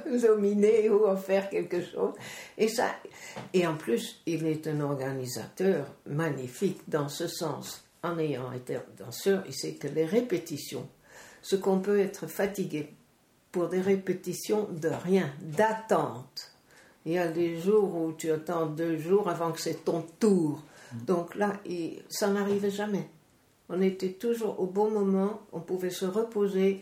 [0.06, 2.14] dominer ou en faire quelque chose.
[2.58, 2.96] Et, ça,
[3.54, 7.86] et en plus, il est un organisateur magnifique dans ce sens.
[8.02, 10.88] En ayant été danseur, il sait que les répétitions,
[11.42, 12.94] ce qu'on peut être fatigué
[13.52, 16.52] pour des répétitions de rien, d'attente.
[17.06, 20.64] Il y a des jours où tu attends deux jours avant que c'est ton tour.
[21.06, 21.54] Donc là,
[22.10, 23.08] ça n'arrivait jamais.
[23.70, 26.82] On était toujours au bon moment, on pouvait se reposer.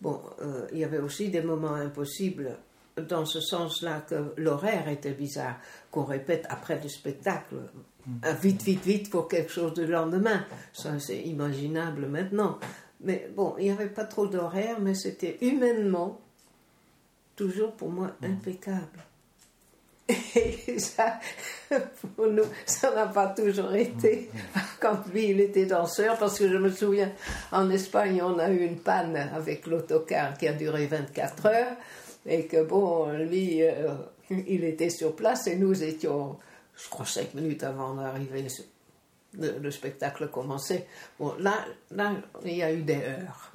[0.00, 2.56] Bon, euh, il y avait aussi des moments impossibles
[2.96, 5.56] dans ce sens-là que l'horaire était bizarre,
[5.90, 7.56] qu'on répète après le spectacle,
[8.06, 8.28] mm.
[8.40, 10.44] vite, vite, vite pour quelque chose de lendemain.
[10.72, 12.58] Ça, c'est imaginable maintenant.
[13.04, 16.20] Mais bon, il n'y avait pas trop d'horaire, mais c'était humainement
[17.36, 18.24] toujours pour moi mm.
[18.24, 19.04] impeccable.
[20.08, 21.20] Et ça,
[22.16, 24.30] pour nous, ça n'a pas toujours été.
[24.32, 24.58] Mm.
[24.80, 27.12] Quand lui, il était danseur, parce que je me souviens,
[27.52, 31.76] en Espagne, on a eu une panne avec l'autocar qui a duré 24 heures,
[32.26, 33.92] et que bon, lui, euh,
[34.30, 36.38] il était sur place et nous étions,
[36.76, 38.46] je crois, 5 minutes avant d'arriver
[39.38, 40.86] le, spectacle commençait.
[41.18, 42.12] Bon, là, là,
[42.44, 43.52] il y a eu des heures.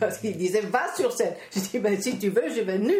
[0.00, 1.34] Parce qu'il disait, va sur scène.
[1.54, 2.94] Je dis, ben, si tu veux, je vais nu.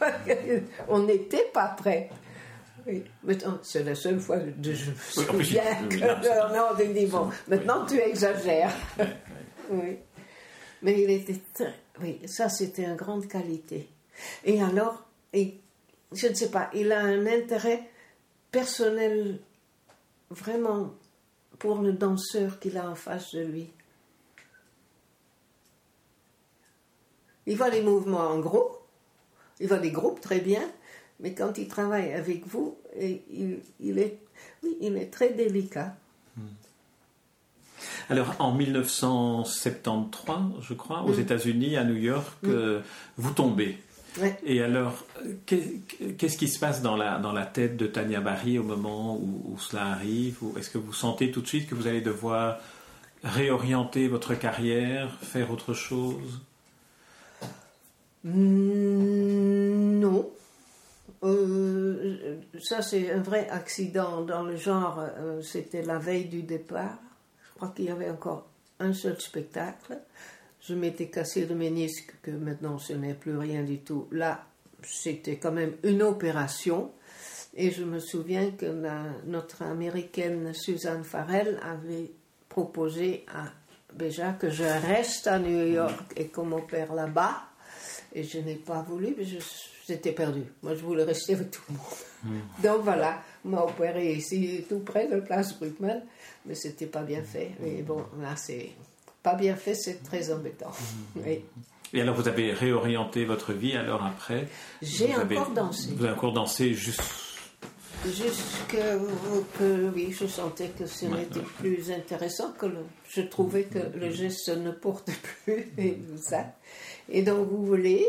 [0.88, 2.10] On n'était pas prêts.
[2.86, 3.04] Oui.
[3.62, 6.54] C'est la seule fois que je me souviens que.
[6.54, 8.72] Non, dit, bon, maintenant tu exagères.
[9.70, 9.98] oui.
[10.82, 11.74] Mais il était très.
[12.00, 13.88] Oui, ça c'était une grande qualité.
[14.44, 15.04] Et alors,
[15.34, 17.82] je ne sais pas, il a un intérêt
[18.50, 19.40] personnel
[20.30, 20.94] vraiment
[21.58, 23.68] pour le danseur qu'il a en face de lui.
[27.46, 28.78] Il voit les mouvements en gros,
[29.60, 30.62] il voit des groupes très bien,
[31.20, 34.18] mais quand il travaille avec vous, il, est,
[34.62, 35.96] oui, il est très délicat.
[36.36, 36.42] Hmm.
[38.10, 41.20] Alors, en 1973, je crois, aux hmm.
[41.20, 42.50] États-Unis, à New York, hmm.
[42.50, 42.80] euh,
[43.16, 43.78] vous tombez.
[44.44, 45.04] Et alors,
[45.46, 49.56] qu'est-ce qui se passe dans la, dans la tête de Tania Barry au moment où,
[49.58, 50.38] cela arrive?
[50.58, 52.58] Est-ce que vous sentez tout de suite que vous allez devoir
[53.22, 56.40] réorienter votre carrière, faire autre chose?
[58.24, 60.30] Hmm, Non.
[61.24, 65.00] Euh, ça, c'est un vrai accident dans le genre.
[65.00, 66.98] Euh, c'était la veille du départ.
[67.48, 68.46] Je crois qu'il y avait encore
[68.78, 69.98] un seul spectacle.
[70.60, 74.08] Je m'étais cassé le ménisque, que maintenant ce n'est plus rien du tout.
[74.10, 74.46] Là,
[74.82, 76.90] c'était quand même une opération.
[77.54, 78.66] Et je me souviens que
[79.26, 82.12] notre américaine Suzanne Farrell avait
[82.48, 83.44] proposé à
[83.94, 87.42] Béja que je reste à New York et qu'on m'opère là-bas.
[88.14, 89.24] Et je n'ai pas voulu, mais
[89.86, 90.42] j'étais perdu.
[90.62, 92.42] Moi, je voulais rester avec tout le monde.
[92.62, 96.02] Donc voilà, on m'a opéré ici, tout près de Place Bruckmann,
[96.46, 97.52] mais c'était pas bien fait.
[97.60, 98.70] Mais bon, là, c'est
[99.28, 100.72] pas bien fait, c'est très embêtant.
[101.14, 101.20] Hmm.
[101.92, 104.48] Et alors, vous avez réorienté votre vie alors après
[104.80, 105.90] J'ai encore dansé.
[105.94, 107.02] Vous avez encore dansé juste
[108.06, 108.76] Jusque
[109.58, 112.66] que oui, je sentais que ce n'était plus intéressant, que
[113.10, 115.10] je trouvais que le geste ne porte
[115.44, 116.54] plus et tout ça.
[117.10, 118.06] Et donc vous voulez.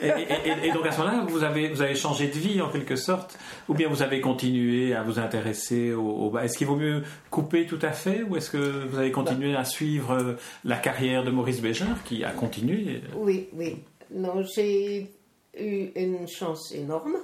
[0.00, 3.38] Et, donc à ce moment-là, vous avez, changé de vie en quelque sorte,
[3.68, 7.66] ou bien vous avez continué à vous intéresser au, au Est-ce qu'il vaut mieux couper
[7.66, 10.32] tout à fait, ou est-ce que vous avez continué à suivre euh,
[10.64, 13.02] la carrière de Maurice Béjart, qui a continué?
[13.16, 13.76] Oui, oui.
[14.10, 15.10] Non, j'ai
[15.58, 17.16] eu une chance énorme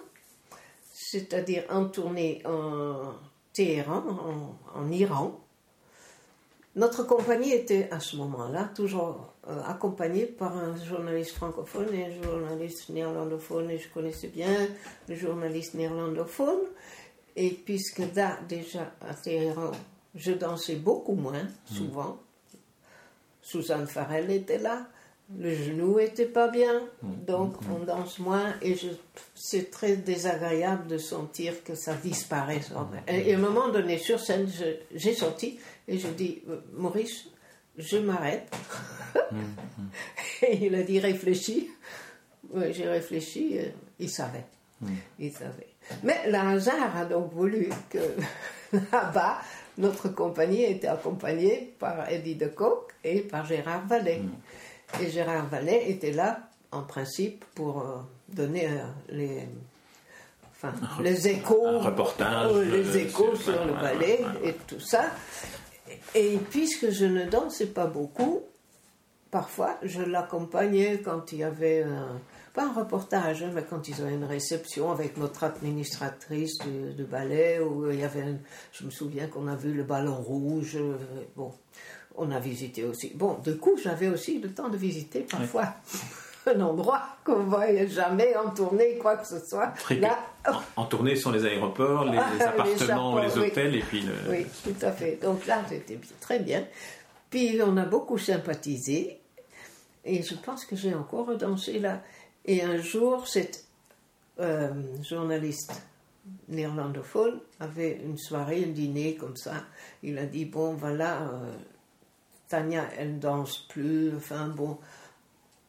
[0.95, 3.13] c'est-à-dire en tournée en
[3.53, 4.03] Téhéran,
[4.75, 5.39] en, Iran.
[6.77, 12.23] Notre compagnie était à ce moment-là toujours euh, accompagnée par un journaliste francophone et un
[12.23, 14.69] journaliste néerlandophone, et je connaissais bien
[15.09, 16.61] le journaliste néerlandophone.
[17.37, 19.73] Et puisque là, déjà à Téhéran,
[20.15, 21.75] je dansais beaucoup moins, mmh.
[21.75, 22.19] souvent,
[23.43, 24.87] Suzanne Farrell était là,
[25.39, 27.25] le genou était pas bien, mm.
[27.27, 27.73] donc mm.
[27.73, 28.77] on danse moins et
[29.35, 32.61] c'est très désagréable de sentir que ça disparaît.
[33.09, 34.47] Et, à un moment donné, sur scène,
[34.95, 36.43] j'ai sorti et je dis
[36.75, 37.27] Maurice,
[37.79, 38.55] je m'arrête.
[40.43, 41.71] Et il a dit réfléchis.
[42.71, 43.59] j'ai réfléchi,
[43.99, 44.45] il savait.
[45.19, 45.69] Il savait.
[46.03, 47.99] Mais le hasard a donc voulu que
[48.93, 49.39] là-bas,
[49.79, 54.23] notre compagnie était accompagnée par Eddie de Kock et par Gérard Vallée.
[55.01, 57.97] Et Gérard Vallet était là, en principe, pour euh,
[58.29, 59.49] donner euh, les,
[60.51, 60.73] enfin,
[61.03, 61.81] les échos,
[62.71, 65.07] les échos sur le ballet et tout ça.
[66.15, 68.43] Et puisque je ne dansais pas beaucoup,
[69.31, 72.21] parfois je l'accompagnais quand il y avait un,
[72.55, 77.59] pas un reportage, hein, mais quand ils avaient une réception avec notre administratrice de, ballet,
[77.59, 78.25] où il y avait,
[78.73, 80.97] je me souviens qu'on a vu le ballon rouge, euh,
[81.35, 81.53] bon,
[82.17, 83.13] on a visité aussi.
[83.17, 85.75] Bon, du coup, j'avais aussi le temps de visiter parfois.
[86.47, 89.73] Un endroit qu'on ne voyait jamais en tournée, quoi que ce soit.
[89.91, 90.19] Là,
[90.77, 94.13] en, tournée sont les aéroports, les, appartements, les, hôtels, et puis le...
[94.31, 95.19] Oui, tout à fait.
[95.23, 96.67] Donc là, c'était très bien.
[97.31, 99.21] Puis on a beaucoup sympathisé,
[100.05, 102.03] et je pense que j'ai encore dansé là.
[102.45, 103.65] Et un jour, cette
[104.39, 104.71] euh,
[105.03, 105.83] journaliste
[106.49, 109.65] néerlandophone avait une soirée, un dîner comme ça.
[110.03, 111.23] Il a dit, bon, voilà...
[111.23, 111.53] Euh,
[112.49, 114.79] Tania, elle danse plus, enfin bon.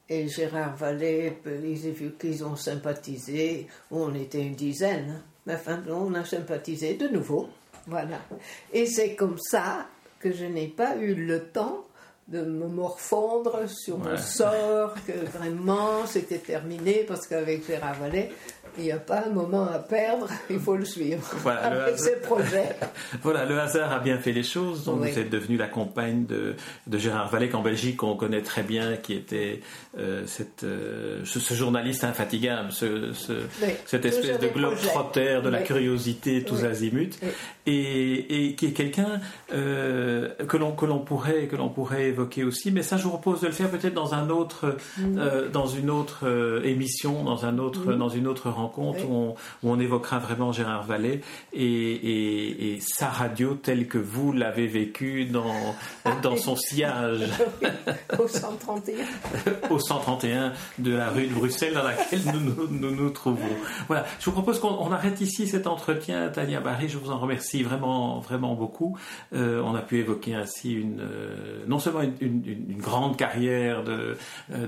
[0.07, 5.81] Et Gérard Vallée, ils ont vu qu'ils ont sympathisé, on était une dizaine, mais enfin,
[5.89, 7.49] on a sympathisé de nouveau,
[7.87, 8.19] voilà.
[8.71, 9.87] Et c'est comme ça
[10.19, 11.85] que je n'ai pas eu le temps
[12.27, 18.29] de me morfondre sur mon sort, que vraiment c'était terminé, parce qu'avec Gérard Vallée,
[18.77, 22.17] il n'y a pas un moment à perdre, il faut le suivre voilà, avec ses
[22.17, 22.75] projets.
[23.21, 24.83] voilà, le hasard a bien fait les choses.
[24.83, 26.55] Donc vous êtes devenue la compagne de,
[26.87, 29.61] de Gérard Vallée qu'en Belgique on connaît très bien, qui était
[29.97, 33.11] euh, cette, euh, ce, journaliste infatigable, ce,
[33.85, 37.17] cette espèce de globe trotter de la curiosité tous azimuts,
[37.65, 39.21] et, et, qui est quelqu'un
[39.53, 42.71] euh, que l'on que l'on pourrait que l'on pourrait évoquer aussi.
[42.71, 45.49] Mais ça, je vous propose de le faire peut-être dans un autre, mm.
[45.51, 46.25] dans une autre
[46.63, 47.97] émission, dans un autre, mm.
[47.97, 51.21] dans une autre rencontre où, on, évoquera vraiment Gérard Vallée
[51.53, 55.75] et, sa radio telle que vous l'avez vécue dans,
[56.21, 57.25] dans son sillage.
[58.17, 59.05] au 131.
[59.69, 63.39] au 131 de la rue de Bruxelles dans laquelle nous nous, trouvons.
[63.87, 66.89] Voilà, je vous propose qu'on arrête ici cet entretien, Tania Barry.
[66.89, 68.97] Je vous en remercie vraiment, vraiment beaucoup.
[69.33, 74.15] Euh, on a pu évoquer ainsi une, euh, non seulement une, grande carrière euh,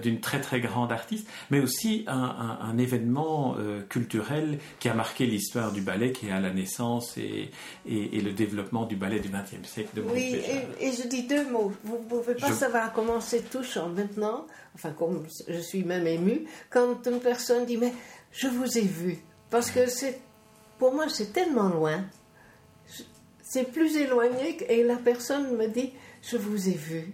[0.02, 3.56] d'une très très grande artiste, mais aussi un, événement
[3.88, 7.52] culturel qui a marqué l'histoire du ballet, qui est à la naissance et,
[7.86, 9.90] et, le développement du ballet du XXe siècle.
[9.96, 10.42] De oui,
[10.80, 11.72] et, je dis deux mots.
[11.84, 16.46] Vous ne pouvez pas savoir comment c'est touchant maintenant, enfin comme je suis même émue,
[16.70, 17.94] quand une personne dit mais
[18.32, 19.20] je vous ai vu.
[19.50, 20.20] Parce que c'est,
[20.78, 22.06] pour moi c'est tellement loin,
[23.42, 27.14] c'est plus éloigné et la personne me dit je vous ai vu.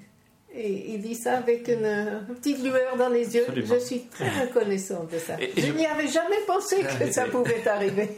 [0.56, 3.41] Et il dit ça avec une, petite lueur dans les yeux.
[3.47, 3.74] Absolument.
[3.74, 5.36] Je suis très reconnaissante de ça.
[5.41, 8.10] Et- et je, je- n'y avais jamais pensé que ça pouvait arriver.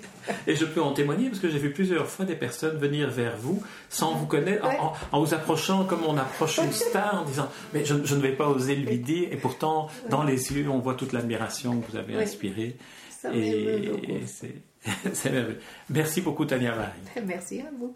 [0.46, 3.38] Et je peux en témoigner parce que j'ai vu plusieurs fois des personnes venir vers
[3.38, 4.78] vous sans vous connaître, en- Ouais.
[4.80, 8.22] en, en vous approchant comme on approche une star, en disant Mais je, je ne
[8.22, 9.30] vais pas oser lui dire.
[9.32, 12.76] Et pourtant, dans les yeux, on voit toute l'admiration que vous avez inspirée.
[13.10, 14.56] Ça Et, et c'est
[15.14, 15.60] c'est merveilleux.
[15.90, 17.26] Merci beaucoup, Tania Marie.
[17.26, 17.96] Merci à vous.